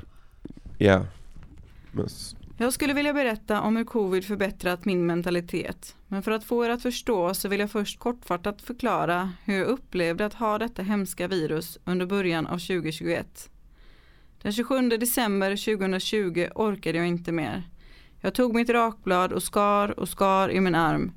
[0.77, 1.01] Ja.
[1.91, 2.07] Men
[2.61, 5.95] jag skulle vilja berätta om hur covid förbättrat min mentalitet.
[6.07, 9.67] Men för att få er att förstå så vill jag först kortfattat förklara hur jag
[9.67, 13.49] upplevde att ha detta hemska virus under början av 2021.
[14.41, 17.63] Den 27 december 2020 orkade jag inte mer.
[18.19, 21.11] Jag tog mitt rakblad och skar och skar i min arm.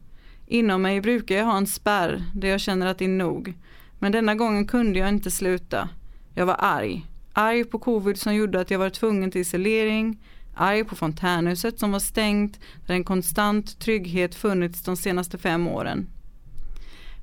[0.46, 3.54] Inom mig brukar jag ha en spärr där jag känner att det är nog.
[3.98, 5.88] Men denna gången kunde jag inte sluta.
[6.34, 7.06] Jag var arg.
[7.32, 10.18] Arg på covid som gjorde att jag var tvungen till isolering,
[10.54, 16.06] arg på fontänhuset som var stängt där en konstant trygghet funnits de senaste fem åren.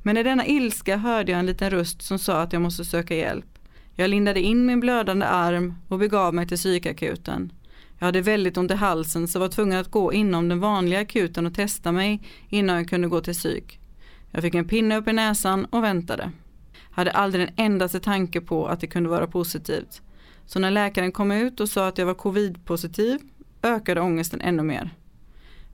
[0.04, 3.16] Men i denna ilska hörde jag en liten röst som sa att jag måste söka
[3.16, 3.46] hjälp.
[3.96, 7.52] Jag lindade in min blödande arm och begav mig till psykakuten.
[8.00, 11.46] Jag hade väldigt ont i halsen så var tvungen att gå inom den vanliga akuten
[11.46, 13.80] och testa mig innan jag kunde gå till psyk.
[14.32, 16.32] Jag fick en pinne upp i näsan och väntade.
[16.92, 20.02] Hade aldrig en endaste tanke på att det kunde vara positivt.
[20.54, 23.20] Så när läkaren kom ut och sa att jag var covid-positiv
[23.64, 24.90] ökade ångesten ännu mer.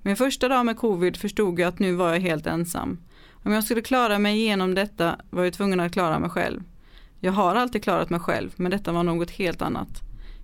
[0.02, 2.98] Min första dag med covid förstod jag att nu var jag helt ensam.
[3.32, 6.64] Om jag skulle klara mig igenom detta var jag tvungen att klara mig själv.
[7.20, 10.02] Jag har alltid klarat mig själv men detta var något helt annat.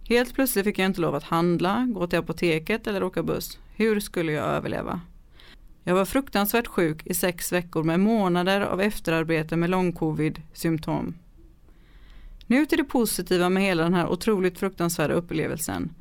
[0.09, 3.57] Helt plötsligt fick jag inte lov att handla, gå till apoteket eller åka buss.
[3.75, 5.01] Hur skulle jag överleva?
[5.83, 11.13] Jag var fruktansvärt sjuk i sex veckor med månader av efterarbete med lång-covid-symptom.
[12.53, 15.93] Nu till det positiva med hela den här otroligt fruktansvärda upplevelsen.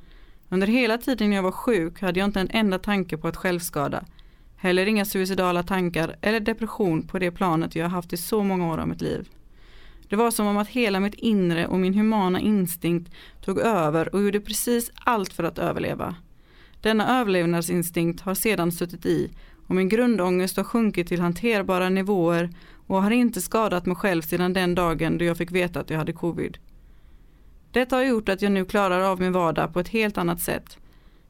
[0.49, 4.05] Under hela tiden jag var sjuk hade jag inte en enda tanke på att självskada.
[4.57, 8.73] Heller inga suicidala tankar eller depression på det planet jag har haft i så många
[8.73, 9.29] år av mitt liv.
[10.09, 13.13] Det var som om att hela mitt inre och min humana instinkt
[13.45, 16.15] tog över och gjorde precis allt för att överleva.
[16.81, 19.31] Denna överlevnadsinstinkt har sedan suttit i
[19.67, 22.51] och min grundångest har sjunkit till hanterbara nivåer
[22.93, 25.99] och har inte skadat mig själv sedan den dagen då jag fick veta att jag
[25.99, 26.59] hade covid.
[27.71, 30.79] Detta har gjort att jag nu klarar av min vardag på ett helt annat sätt.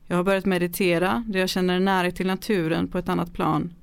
[0.07, 3.75] Jag har börjat meditera där jag känner en närhet till naturen på ett annat plan.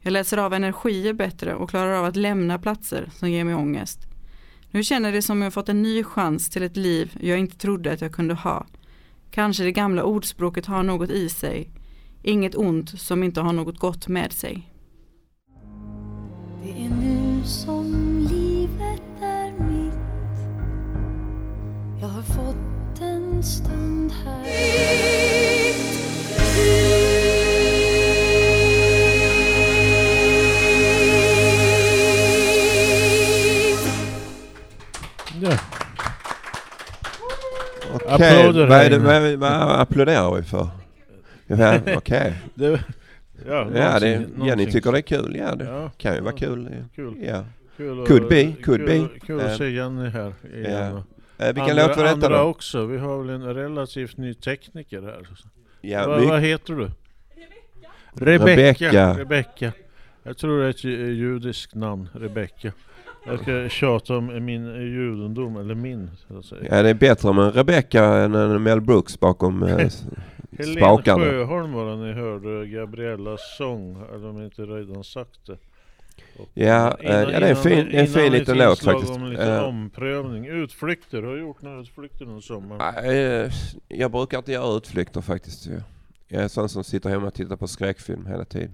[0.00, 4.00] Jag läser av energier bättre och klarar av att lämna platser som ger mig ångest.
[4.70, 7.92] Nu känner det som jag fått en ny chans till ett liv jag inte trodde
[7.92, 8.66] att jag kunde ha.
[9.30, 11.70] Kanske det gamla ordspråket har något i sig.
[12.22, 14.68] Inget ont som inte har något gott med sig.
[16.62, 19.94] Det är nu som livet är mitt
[22.00, 24.48] Jag har fått en stund här.
[38.10, 40.68] Okej, Applåder vad, applåderar vi för?
[41.96, 42.34] Okej.
[42.54, 42.80] Det,
[43.46, 45.36] ja, Ja, det, Jenny tycker det är kul.
[45.36, 46.84] Ja, det Ja, kan ju vara kul.
[46.94, 47.14] Kul.
[47.22, 47.44] Ja.
[47.76, 49.08] Kul Could be, could kul, be.
[49.26, 50.72] Kul att se Jenny här igen.
[50.72, 51.02] ja.
[51.46, 52.44] Eh, vilken andra, låt var detta andra då?
[52.44, 52.86] också.
[52.86, 55.28] Vi har väl en relativt ny tekniker här.
[55.80, 56.90] Ja, vad, vad heter du?
[58.14, 58.86] Rebecka.
[58.88, 59.18] Rebecka.
[59.18, 59.72] Rebecka.
[60.22, 62.72] Jag tror det är ett ju- judiskt namn, Rebecka.
[63.26, 66.62] Jag ska tjata om min judendom, eller min så att säga.
[66.70, 69.88] ja, det är bättre med Rebecca än en Mel Brooks bakom eh,
[70.76, 71.24] spakarna.
[71.24, 75.58] Sjöholm var det ni hörde Gabriellas sång, eller om jag inte redan sagt det.
[76.38, 79.12] Och Ja, eh, ja, det är en fin- en fin innan liten låt faktiskt.
[79.12, 79.62] Om lite Eh.
[79.62, 80.46] omprövning.
[80.46, 83.04] Utflykter, har du gjort några utflykter någon sommar?
[83.12, 83.50] Eh,
[83.88, 85.66] jag brukar inte göra utflykter faktiskt.
[85.66, 85.82] Jag-
[86.30, 88.70] Jag är sån som sitter hemma och tittar på skräckfilm hela tiden.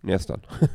[0.00, 0.40] Nästan.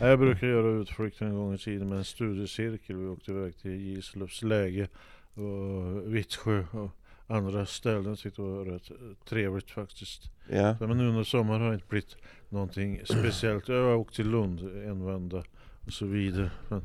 [0.00, 2.96] Ja, Jag brukar göra utflykter en gång i tiden med en studiecirkel.
[2.96, 4.88] Vi åkte iväg till Gislövs läge
[5.34, 6.90] och Vittsjö och
[7.26, 8.16] andra ställen.
[8.16, 8.96] Tyckte det var rätt eh,
[9.28, 10.22] trevligt faktiskt.
[10.48, 10.76] Ja.
[10.80, 12.16] Men nu under sommaren har det inte blivit
[12.48, 13.68] någonting speciellt.
[13.68, 15.42] Jag har åkt till Lund en vända
[15.86, 16.50] och så vidare.
[16.68, 16.84] Men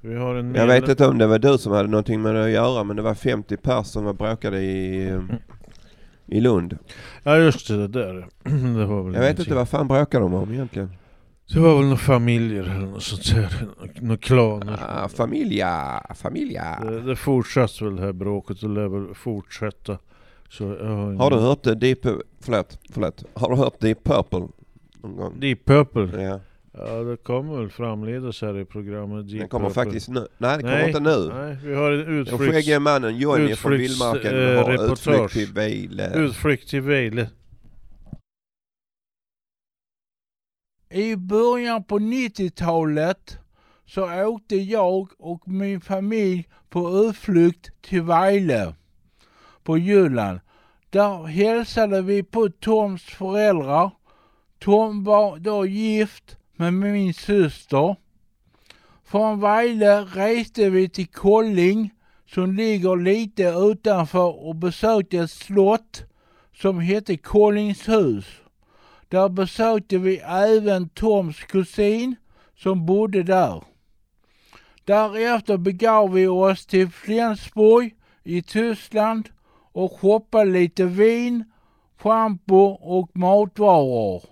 [0.00, 2.44] vi har en Jag vet inte om det var du som hade någonting med det
[2.44, 5.22] att göra men det var 50 pers som var bråkade i, eh,
[6.26, 6.78] i Lund.
[7.22, 8.26] Ja just det, det där.
[8.78, 10.90] det var väl Jag vet inte vad fan bråkade de om egentligen.
[11.52, 13.66] Det var väl några familjer eller något sånt där.
[14.00, 14.78] Några klaner.
[14.88, 16.78] Ah, familja, familja.
[16.82, 19.98] Det, det fortsatte väl det här bråket och lär väl fortsätta.
[20.48, 21.98] Så jag har, ingen- Har du hört det Deep,
[22.40, 23.24] förlåt, förlåt.
[23.34, 24.48] Har du hört Deep Purple
[25.02, 25.40] någon gång?
[25.40, 26.22] Deep Purple?
[26.22, 26.40] Ja.
[26.78, 29.84] Ja det kommer väl framledes här i programmet Deep Den kommer Purple.
[29.84, 30.26] faktiskt nu.
[30.38, 31.30] Nej, den kommer Nej, inte nu.
[31.34, 32.46] Nej, vi har en Den utflykts...
[32.54, 36.14] skäggige mannen Johnny från Vildmarken eh, har utflykt till Vejle.
[36.14, 37.28] Utflykt till Vejle.
[40.94, 43.38] I början på 90-talet
[43.86, 48.74] så åkte jag och min familj på utflykt till Vejle
[49.62, 50.40] på Jylland.
[50.90, 53.90] Där hälsade vi på Toms föräldrar.
[54.58, 57.96] Tom var då gift med min syster.
[59.04, 61.90] Från Vejle reste vi till Kolling
[62.26, 66.02] som ligger lite utanför och besökte ett slott
[66.56, 68.43] som hette Kollingshus.
[69.14, 72.16] Där besökte vi även Toms kusin
[72.56, 73.62] som bodde där.
[74.84, 79.28] Därefter begav vi oss till Flensburg i Tyskland
[79.72, 81.44] och shoppade lite vin,
[81.98, 84.22] schampo och matvaror.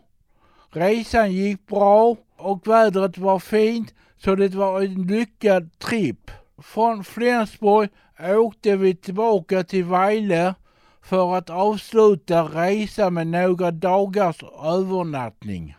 [0.70, 6.30] Resan gick bra och vädret var fint så det var en lyckad tripp.
[6.62, 7.88] Från Flensburg
[8.20, 10.54] åkte vi tillbaka till Vejle
[11.02, 15.76] för att avsluta resan med några dagars övernattning.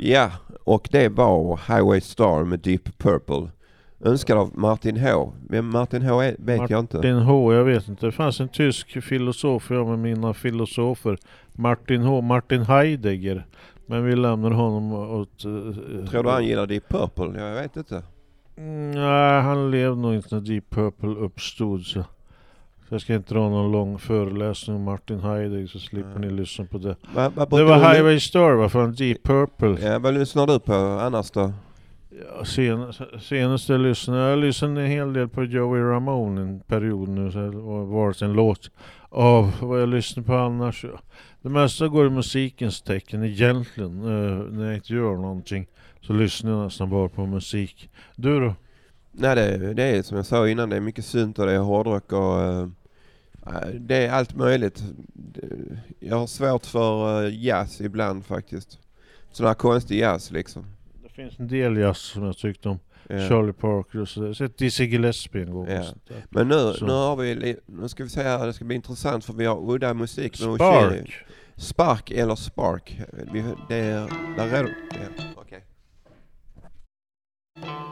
[0.00, 0.30] Ja,
[0.64, 3.57] och det var Highway Star med Deep Purple.
[4.00, 5.32] Önskad av Martin H.
[5.48, 6.96] Vem Martin H är vet jag inte.
[6.96, 8.06] Martin H, jag vet inte.
[8.06, 11.18] Det fanns en tysk filosof, jag med mina filosofer.
[11.52, 13.46] Martin H, Martin Heidegger.
[13.86, 15.44] Men vi lämnar honom åt...
[15.44, 17.40] eh, Tror du han gillar Deep Purple?
[17.40, 18.02] Jag vet inte.
[18.56, 21.82] Mm, Nej, han levde nog inte när Deep Purple uppstod.
[21.82, 22.04] Så.
[22.88, 26.78] jag ska inte dra någon lång föreläsning om Martin Heidegger så slipper ni lyssna på
[26.78, 26.96] det.
[27.14, 29.76] Va, va, det var Highway Star va, från Deep Purple.
[29.88, 31.52] Ja, vad lyssnar du på annars då?
[32.20, 37.08] Ja, sen, senaste jag lyssnade, jag lyssnade en hel del på Joey Ramone en period
[37.08, 38.70] nu, så det har varit en låt
[39.08, 40.84] av vad jag lyssnar på annars.
[41.42, 45.66] Det mesta går i musikens tecken egentligen, eh, när jag inte gör någonting.
[46.00, 47.90] Så lyssnar jag nästan bara på musik.
[48.16, 48.54] Du då?
[49.12, 51.58] Nej det, det är som jag sa innan, det är mycket synt och det är
[51.58, 52.68] hårdrock och eh,
[53.46, 54.82] eh, det är allt möjligt.
[56.00, 58.78] Jag har svårt för eh, jazz ibland faktiskt.
[59.32, 60.64] Sån här konstig jazz liksom.
[61.18, 62.78] Det finns en del jazz som jag tyckte om.
[63.08, 63.28] Ja.
[63.28, 64.32] Charlie Parker och sådär.
[64.32, 65.66] Sett Dizzy Gillespie en gång.
[65.66, 65.86] där.
[66.30, 66.86] Men nu, Så.
[66.86, 69.94] nu har vi, nu ska vi här, det ska bli intressant för vi har udda
[69.94, 71.14] musik Spark.
[71.56, 73.00] Spark eller Spark.
[73.32, 74.74] Vi, det är, där är
[77.54, 77.87] ja,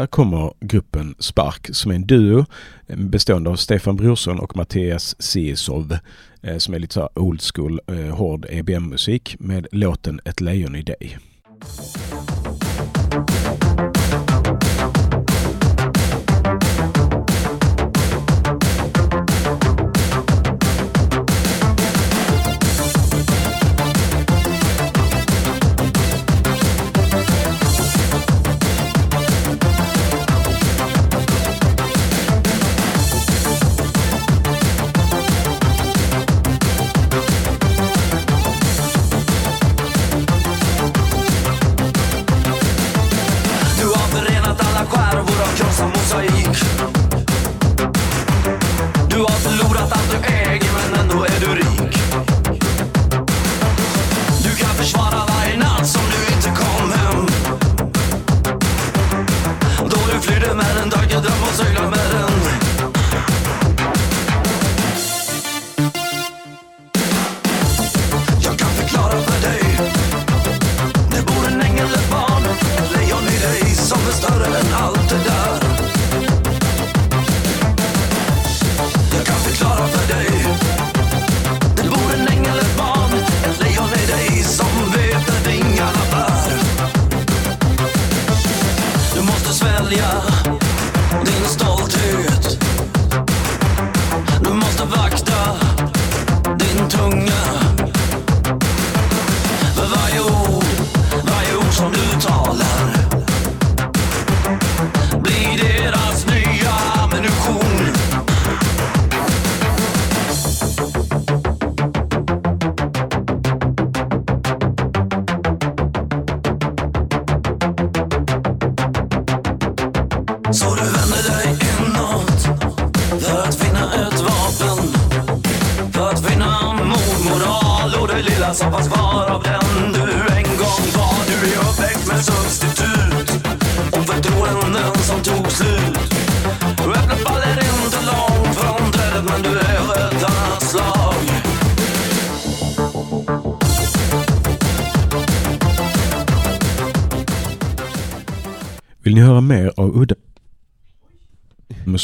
[0.00, 2.46] här kommer gruppen Spark som är en duo
[2.86, 5.96] eh, bestående av Stefan Brorsson och Mattias Siesov
[6.42, 10.82] eh, som är lite så old school, eh, hård EBM-musik med låten Ett lejon i
[10.82, 11.18] dig.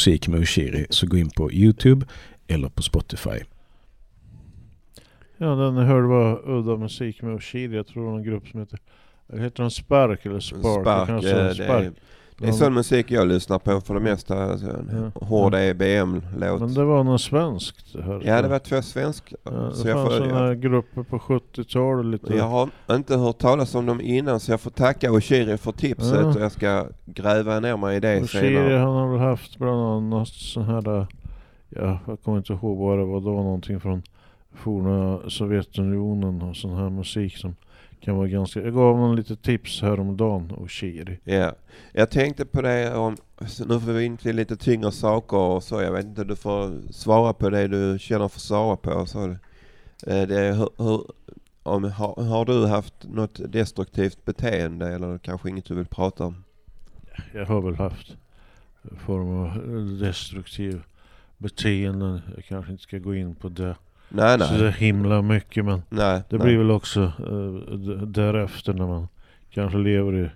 [0.07, 2.05] Musik med Ushiri så gå in på Youtube
[2.47, 3.43] eller på Spotify.
[5.37, 7.75] Ja, den hörde var udda musik med Oshiri.
[7.75, 8.79] Jag tror det var en grupp som heter...
[9.33, 10.81] Heter den Spark eller Spark?
[10.81, 11.85] Spark, Kanske eh, en det Spark.
[11.85, 11.91] är,
[12.39, 14.43] det är sån musik jag lyssnar på för det mesta.
[14.43, 16.59] Alltså, en hård EBM-låt.
[16.59, 18.21] Men det var något svenskt här.
[18.25, 19.35] Ja, det var två svenska.
[19.43, 22.35] Ja, det så jag fanns sådana här grupper på 70-talet lite.
[22.35, 26.19] Jag har inte hört talas om dem innan så jag får tacka Oshiri för tipset
[26.21, 26.27] Ja.
[26.27, 28.77] och jag ska gräva ner mig i det Oshiri senare.
[28.77, 31.07] han har väl haft bland annat sån här,
[31.69, 34.03] ja jag kommer inte ihåg vad det var, det var någonting från
[34.55, 37.55] forna Sovjetunionen och sån här musik som
[37.99, 41.19] kan vara ganska, jag gav honom lite tips häromdagen, Oshiri.
[41.23, 41.53] Ja,
[41.93, 45.81] jag tänkte på det om, nu får vi in till lite tyngre saker och så.
[45.81, 49.05] Jag vet inte, du får svara på det du känner för att svara på.
[49.05, 49.37] Så det,
[50.05, 51.05] Eh, det är hur, hur,
[51.63, 56.43] om, har, har du haft något destruktivt beteende eller kanske inget du vill prata om?
[57.33, 58.17] Jag har väl haft
[58.97, 60.83] form av destruktiv
[61.37, 62.21] beteenden.
[62.35, 63.75] Jag kanske inte ska gå in på det.
[64.09, 64.59] Nej, nej.
[64.59, 66.45] Så himla mycket men Nej, det nej.
[66.45, 69.07] blir väl också eh, därefter när man
[69.49, 70.29] kanske lever i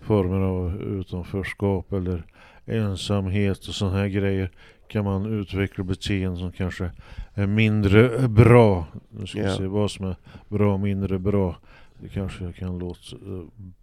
[0.00, 2.22] former av utanförskap eller
[2.66, 4.50] ensamhet och sådana här grejer
[4.88, 6.90] kan man utveckla beteenden som kanske
[7.34, 8.86] är mindre bra.
[9.10, 10.16] Nu ska vi se vad som är
[10.48, 11.56] bra och mindre bra.
[12.00, 13.42] Det kanske jag kan låta eh,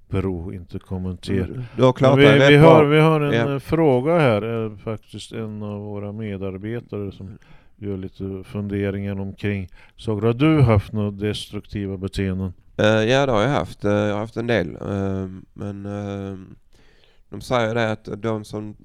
[0.10, 1.46] bero, inte kommentera.
[1.46, 1.64] Mm,
[2.18, 7.12] vi, vi, har, vi har en eh, fråga här, eh, faktiskt en av våra medarbetare
[7.12, 7.38] som
[7.82, 10.28] gör lite funderingar omkring saker.
[10.28, 12.54] Har du haft några destruktiva beteenden?
[12.78, 13.86] Eh, ja det har jag haft.
[13.86, 14.76] Eh, jag har haft en del.
[14.76, 15.84] Eh, men
[17.30, 18.76] de säger det att de som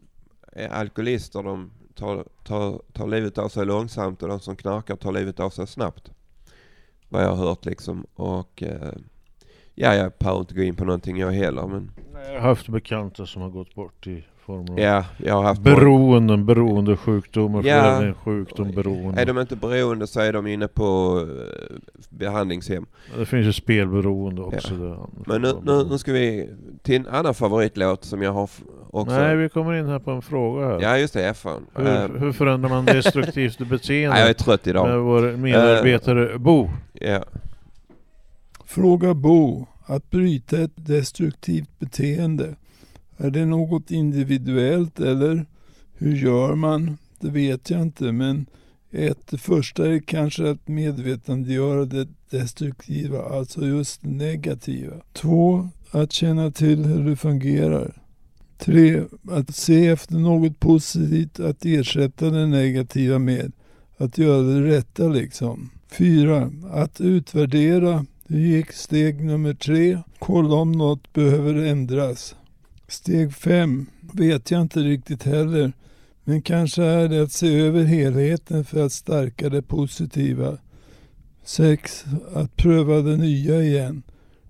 [0.52, 5.12] är alkoholister de tar, tar, tar livet av sig långsamt och de som knarkar tar
[5.12, 6.10] livet av sig snabbt.
[7.08, 8.06] Vad jag har hört liksom.
[8.14, 8.62] Och
[9.74, 13.26] ja, jag behöver inte gå in på någonting jag heller men Jag har haft bekanta
[13.26, 18.12] som har gått bort i form av Ja, jag har haft beroenden, beroendesjukdomar, Ja.
[18.24, 19.22] sjukdom, beroende.
[19.22, 21.76] är de inte beroende så är de inne på eh,
[22.10, 22.86] behandlingshem.
[23.18, 24.74] Det finns ju spelberoende också.
[24.74, 24.80] Ja.
[24.80, 24.98] Där.
[25.26, 26.50] Men nu, nu, nu ska vi
[26.82, 28.50] till en annan favoritlåt som jag har
[28.90, 29.16] också.
[29.18, 30.80] Nej, vi kommer in här på en fråga här.
[30.82, 31.66] Ja just det, FN.
[31.74, 34.08] Hur, Eh, hur förändrar man destruktivt beteende?
[34.14, 34.88] Nej, jag är trött idag.
[34.88, 36.70] Med vår medarbetare Bo.
[36.92, 37.24] Ja.
[38.64, 39.66] Fråga Bo.
[39.88, 42.54] Att bryta ett destruktivt beteende.
[43.16, 45.46] Är det något individuellt eller
[45.94, 46.98] hur gör man?
[47.20, 48.46] Det vet jag inte men
[48.90, 54.94] ett, det första är kanske att medvetandegöra det destruktiva, alltså just det negativa.
[55.12, 58.02] Två, att känna till hur det fungerar.
[58.58, 63.52] Tre, att se efter något positivt att ersätta det negativa med.
[63.98, 65.70] Att göra det rätta liksom.
[65.88, 68.06] Fyra, att utvärdera.
[68.26, 69.98] hur gick steg nummer tre.
[70.18, 72.34] Kolla om något behöver ändras.
[72.88, 75.72] Steg 5 vet jag inte riktigt heller.
[76.24, 80.58] Men kanske är det att se över helheten för att stärka det positiva.
[81.44, 82.04] 6.
[82.34, 84.02] Att pröva det nya igen.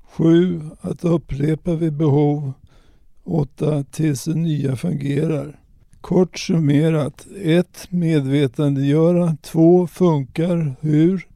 [0.03, 0.61] 7.
[0.81, 2.53] Att upprepa vid behov.
[3.25, 3.85] 8.
[3.91, 5.61] Tills det nya fungerar.
[6.01, 7.27] Kort summerat.
[7.43, 7.87] 1.
[7.91, 9.37] Medvetandegöra.
[9.43, 9.87] 2.
[9.87, 10.77] Funkar.
[10.81, 11.27] Hur?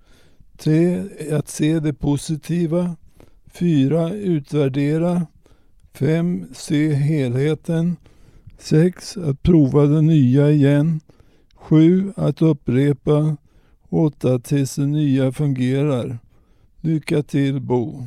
[0.56, 1.02] 3.
[1.32, 2.96] Att se det positiva.
[3.52, 4.12] 4.
[4.12, 5.26] Utvärdera.
[5.92, 6.46] 5.
[6.52, 7.96] Se helheten.
[8.58, 9.16] 6.
[9.16, 11.00] Att prova det nya igen.
[11.54, 12.12] 7.
[12.16, 13.36] Att upprepa.
[13.88, 14.38] 8.
[14.38, 16.18] Tills det nya fungerar.
[16.80, 18.04] Lycka till Bo.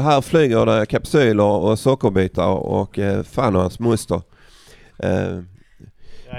[0.00, 4.22] Här flyger det kapsyler och sockerbitar och eh, fan och hans moster.
[4.98, 5.38] Eh,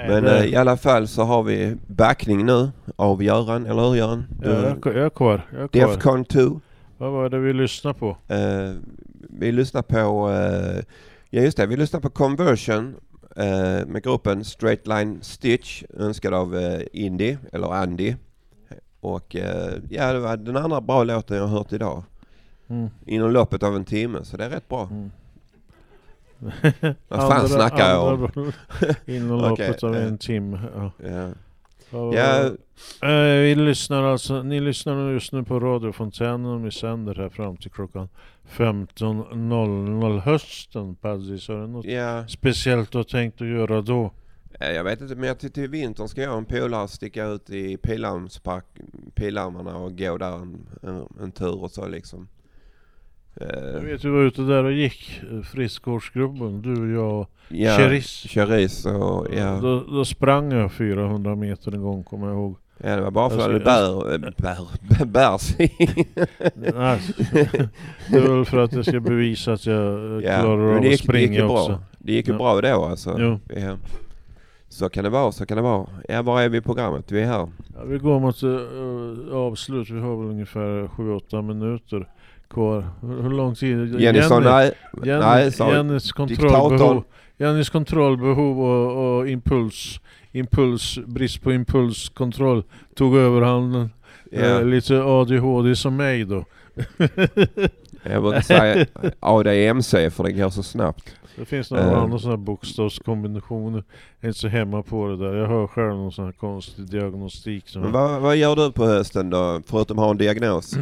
[0.08, 4.24] men eh, i alla fall så har vi backning nu av Göran, eller hur Göran?
[4.42, 5.46] Ja, jag, jag är kvar.
[5.52, 5.86] Jag är kvar.
[5.88, 6.60] Defcon 2.
[6.98, 8.16] Vad var det vi lyssnade på?
[8.28, 8.72] Eh,
[9.28, 10.84] vi lyssnar på, eh,
[11.30, 12.94] ja just det, vi lyssnar på Conversion
[13.36, 18.14] eh, med gruppen Straight Line Stitch önskad av eh, Indy, eller Andy.
[19.00, 22.02] Och eh, ja, det var den andra bra låten jag har hört idag.
[22.68, 22.88] Mm.
[23.06, 24.88] Inom loppet av en timme, så det är rätt bra.
[27.08, 28.52] Vad fan Andra- snackar jag om?
[29.06, 30.60] Inom loppet Okej, av eh, en timme.
[30.76, 30.90] Ja.
[31.08, 31.30] Ja.
[31.90, 32.56] var-
[33.02, 37.14] Eh, vi lyssnar alltså, ni lyssnar nu just nu på Radio Fontänen och vi sänder
[37.14, 38.08] här fram till klockan
[38.50, 41.38] 15.00 hösten Paddy.
[41.38, 42.26] Så är det något Ja.
[42.28, 44.10] speciellt du har tänkt att göra då?
[44.60, 47.24] Eh, Jag vet inte, men jag till, till vintern ska jag och en polare sticka
[47.26, 48.64] ut i Pildammspark,
[49.14, 52.28] Pildammarna och gå där en, en, en tur och så liksom.
[53.40, 58.26] Eh, Jag vet du var ute där och gick, eh, friskvårdsgruppen, du, jag Ja, Cheris.
[58.28, 59.58] Cheris och ja.
[59.62, 62.56] Då, då sprang jag 400 meter en gång kommer jag ihåg.
[62.78, 65.72] Ja det var bara för att det ska- bär, bär, bär, bär sig.
[66.54, 67.00] Nej,
[68.10, 69.76] det är väl för att jag ska bevisa att jag
[70.16, 71.68] eh, Ja, klarar av att springa också.
[71.68, 71.78] bra.
[71.98, 72.38] Det gick ju Ja.
[72.38, 73.38] bra då alltså.
[73.56, 73.76] Ja.
[74.68, 75.86] Så kan det vara, så kan det vara.
[76.08, 77.12] Ja, var är vi i programmet?
[77.12, 77.48] Vi är här.
[77.74, 82.08] Ja, vi går mot uh, avslut, vi har väl ungefär 7-8 minuter
[82.50, 82.90] kvar.
[83.02, 84.00] Hur, lång tid?
[84.00, 84.72] Jenny sa nej.
[85.04, 87.04] Jenny, Nej, sa Jennys kontrollbehov.
[87.36, 90.00] Jennys kontrollbehov och, och impuls,
[90.32, 92.64] impuls, brist på impulskontroll
[92.94, 93.90] tog överhanden.
[94.30, 94.40] Ja.
[94.40, 96.44] Eh, lite ADHD som mig då.
[98.02, 98.86] Jag brukar säga
[99.20, 101.14] ADMC för det går så snabbt.
[101.36, 103.84] Det finns några Eh, andra sådana bokstavskombinationer.
[104.20, 105.34] Jag är inte så hemma på det där.
[105.34, 107.68] Jag har själv någon sån här konstig diagnostik.
[107.68, 109.60] Som vad, vad gör du på hösten då?
[109.66, 110.76] Förutom att ha en diagnos?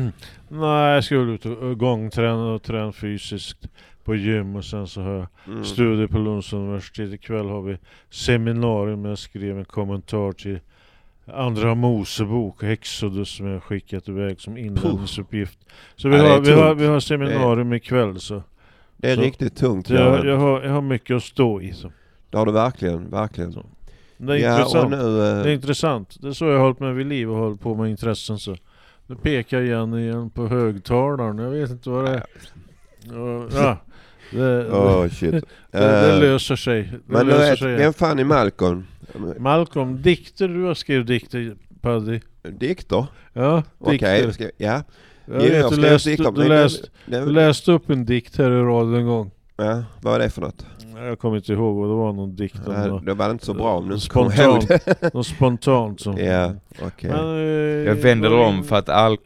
[0.49, 3.69] Nej, jag skulle ut och gångträna och träna fysiskt
[4.05, 5.65] på gym och sen så har jag Mm.
[5.65, 7.13] studier på Lunds universitet.
[7.13, 7.77] Ikväll har vi
[8.11, 9.05] seminarium.
[9.05, 10.59] Jag skrev en kommentar till
[11.35, 15.59] Andra Mosebok, Exodus, som jag skickat iväg som inlämningsuppgift.
[15.97, 18.43] Så vi, Ja, har, vi, har, vi har seminarium ikväll så.
[19.03, 19.87] Det är så, riktigt tungt.
[19.87, 21.73] så jag, jag, har, jag har mycket att stå i.
[21.73, 21.93] Så.
[22.31, 23.55] Det har du verkligen, verkligen.
[24.17, 24.91] Det är Ja, intressant.
[24.91, 26.17] nu, eh, Det är intressant.
[26.23, 28.57] Det är så jag har hållit mig vid liv och hållit på med intressen så.
[29.07, 31.39] Nu pekar jag igen på högtalaren.
[31.39, 32.23] Jag vet inte vad det är.
[33.55, 33.77] Ja.
[34.31, 34.63] Det,
[35.03, 35.31] det, shit.
[35.31, 36.83] det, det Eh, löser sig.
[36.83, 37.77] Det Men löser vet, sig.
[37.77, 38.87] vem fan är Malcolm?
[39.39, 42.21] Malcolm, dikter du har skrivit dikter Paddy?
[42.43, 43.07] Dikter?
[43.33, 44.31] Ja, Okej, dikter.
[44.33, 44.83] ska- ja.
[45.27, 46.69] Jag vet, du, läste, du, det-
[47.07, 49.31] det- du upp en dikt här i radion en gång.
[49.57, 50.67] Ja, vad var det för något?
[50.97, 53.55] Jag kommer inte ihåg vad det var någon dikt om nå- det var inte så
[53.55, 55.15] bra om du spontant, det.
[55.15, 56.17] något spontant som...
[56.19, 56.53] Ja,
[56.83, 57.11] okej.
[57.11, 57.43] Men, eh,
[57.87, 59.17] Jag vänder om för att all...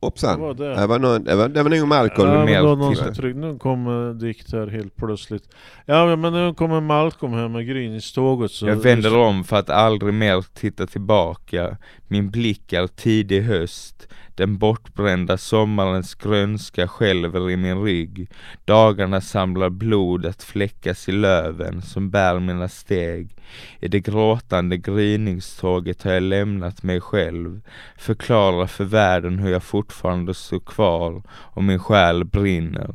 [0.00, 0.40] Hoppsan.
[0.40, 0.80] Vad var det?
[0.80, 2.30] Det var, någon, det var, det var nog Malcolm.
[2.32, 5.42] Ja, men då någon som tryck, nu kommer dikt här helt plötsligt.
[5.86, 8.66] Ja men nu kommer Malcolm här med gryningståget så...
[8.68, 11.76] Jag vänder om för att aldrig mer titta tillbaka.
[12.08, 14.08] Min blick är tidig höst.
[14.36, 18.30] Den bortbrända sommarens grönska skälver i min rygg.
[18.64, 23.36] Dagarna samlar blod att fläckas i löven som bär mina steg.
[23.80, 27.60] I det gråtande gryningståget har jag lämnat mig själv.
[27.96, 32.94] Förklara för världen hur jag fortfarande står kvar och min själ brinner.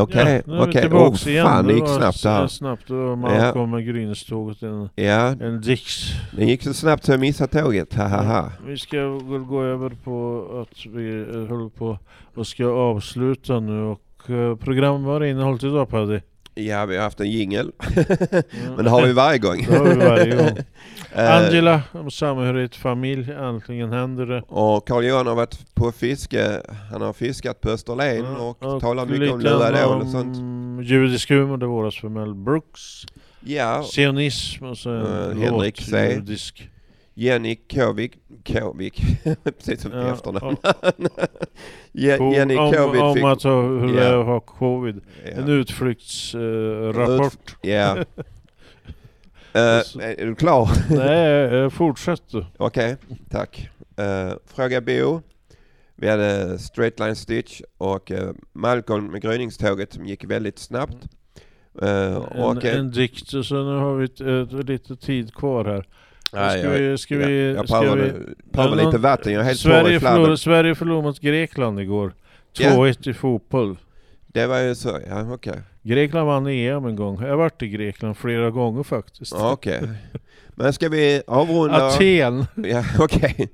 [0.00, 0.88] Okej, Ja, är vi okej.
[0.92, 1.46] Åh igen.
[1.46, 2.46] fan, det gick var snabbt det här.
[2.46, 4.62] Snabbt, var Malcolm med gryningståget.
[4.62, 6.02] En, Ja, en dix.
[6.36, 7.94] det gick så snabbt så jag missade tåget.
[7.94, 8.52] Hahaha.
[8.66, 11.98] Vi ska väl gå över på att vi eh, håller på
[12.34, 16.20] och ska avsluta nu och eh, program vad har det innehållit idag Paddy?
[16.58, 17.72] Ja, vi har haft en jingel.
[18.76, 19.66] Men det har vi varje gång.
[19.70, 20.58] Det har vi varje gång.
[21.12, 24.42] Eh, Angela, om samhörighet, familj, äntligen händer det.
[24.48, 26.62] Och Carl-Johan har varit på fiske.
[26.90, 30.36] Han har fiskat på Österlen och, talat mycket om luadol och sånt.
[30.88, 33.06] Judisk humor, det våras för Mel Brooks.
[33.40, 33.82] Ja.
[33.82, 36.12] Sionism och så låt, Henrik C.
[36.12, 36.70] judisk.
[37.18, 39.02] Jenny Kåvik, Kåvik,
[39.44, 40.56] precis som Ja, efternamn.
[42.34, 43.24] Jenny om, Kåvik om fick...
[43.24, 44.20] att ha, hur det är Ja.
[44.20, 45.00] att ha covid.
[45.24, 45.30] Ja.
[45.30, 47.56] En utflyktsrapport.
[47.62, 47.96] Ja.
[49.52, 50.68] Eh, är du klar?
[50.90, 52.46] Nej, eh, fortsätt du.
[52.56, 52.96] Okej,
[53.30, 53.68] tack.
[54.00, 55.20] Uh, fråga Bo.
[55.96, 60.96] Vi hade Straight Line Stitch och uh, Malcolm med gryningståget som gick väldigt snabbt.
[61.82, 65.86] Eh, och, En, en dikt, så nu har vi ett, ett, lite tid kvar här.
[66.32, 69.32] Nej, ska jag- vi, ska ja, vi, jag ska prövade- vi, prövade Ja, lite vatten,
[69.32, 72.14] jag är helt Sverige förlorade, Sverige förlorade mot Grekland igår.
[72.58, 72.70] Ja.
[72.70, 73.76] 2-1 i fotboll.
[74.26, 75.60] Det var ju så, ja okej.
[75.82, 77.22] Grekland vann EM en gång.
[77.22, 79.32] Jag har varit i Grekland flera gånger faktiskt.
[79.32, 79.80] Ja, Okej.
[80.54, 81.86] Men ska vi avrunda?
[81.86, 82.46] Aten.
[82.54, 83.48] Ja, okej.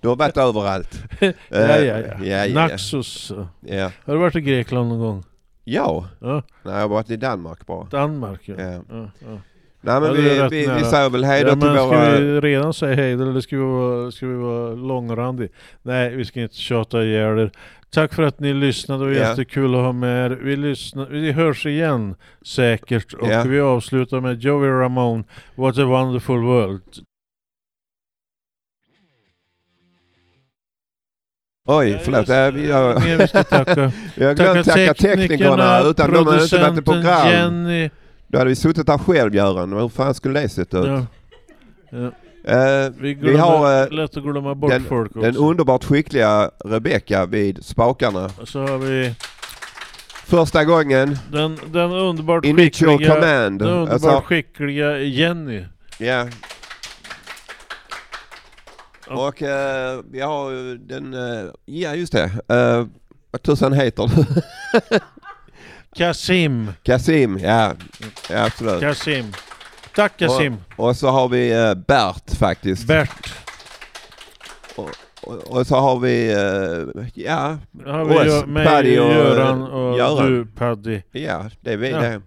[0.00, 1.02] Du har varit överallt.
[1.20, 2.24] ja, ja, Eh, ja.
[2.24, 2.54] ja, ja.
[2.54, 3.32] Naxos.
[3.60, 3.90] Ja.
[4.04, 5.24] Har du varit i Grekland någon gång?
[5.64, 6.08] Ja.
[6.20, 6.42] Ja.
[6.62, 7.84] Nej, jag har varit i Danmark bara.
[7.84, 8.54] Danmark ja.
[8.58, 8.72] Ja.
[8.90, 9.38] ja, ja.
[9.86, 11.76] Nej men Ja, vi, vi, vi säger väl hej då ja, till våra...
[11.86, 15.50] Ska vi redan säga hej då eller ska vi vara, ska vi vara långrandig?
[15.82, 17.50] Nej, vi ska inte tjata ihjäl er.
[17.90, 19.28] Tack för att ni lyssnade, det var Ja.
[19.30, 20.38] jättekul att ha med er.
[20.42, 22.14] Vi, lyssnar, vi hörs igen
[22.46, 23.42] säkert och Ja.
[23.46, 25.24] vi avslutar med Joey Ramone,
[25.54, 26.82] What a wonderful world.
[31.68, 32.20] Oj, förlåt.
[32.20, 33.80] just äh, vi, har, mer vi ska tacka.
[34.16, 35.80] har teknikerna.
[35.80, 37.28] Utan de hade inte varit i program.
[37.28, 37.90] Jenny.
[38.34, 39.72] Då hade vi suttit här själv Göran.
[39.72, 40.86] Hur fan skulle det sett ut?
[40.86, 41.06] Ja.
[41.90, 42.12] Ja.
[42.52, 45.20] Eh, Vi, vi glömmer, har eh, lätt att glömma bort den, folk också.
[45.20, 48.30] den underbart skickliga Rebecka vid spakarna.
[48.40, 49.14] Och så har vi
[50.24, 53.58] Första gången, den, den underbart Initial skickliga, command.
[53.60, 55.64] den underbart Alltså- skickliga Jenny.
[55.98, 56.26] ja.
[59.10, 62.24] Och eh, vi har den, eh, ja just det.
[62.52, 62.86] Uh,
[63.30, 64.24] vad tusan heter du?
[65.94, 66.72] Kasim.
[66.82, 67.72] Kasim, ja.
[68.30, 68.80] ja absolut.
[68.80, 69.32] Kasim.
[69.94, 70.56] Tack Kasim.
[70.76, 72.86] Och, och så har vi eh, Bert faktiskt.
[72.86, 73.34] Bert.
[74.76, 74.90] Och,
[75.22, 80.26] och, och så har vi, eh, ja, Har vi oss, Paddy och Göran och Göran.
[80.32, 81.00] du Paddy.
[81.12, 82.00] Ja, det är vi Ja.
[82.00, 82.20] det.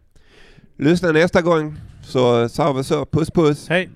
[0.77, 3.05] Lyssna nästa gång så sa vi så.
[3.05, 3.69] Puss puss.
[3.69, 3.89] Hej.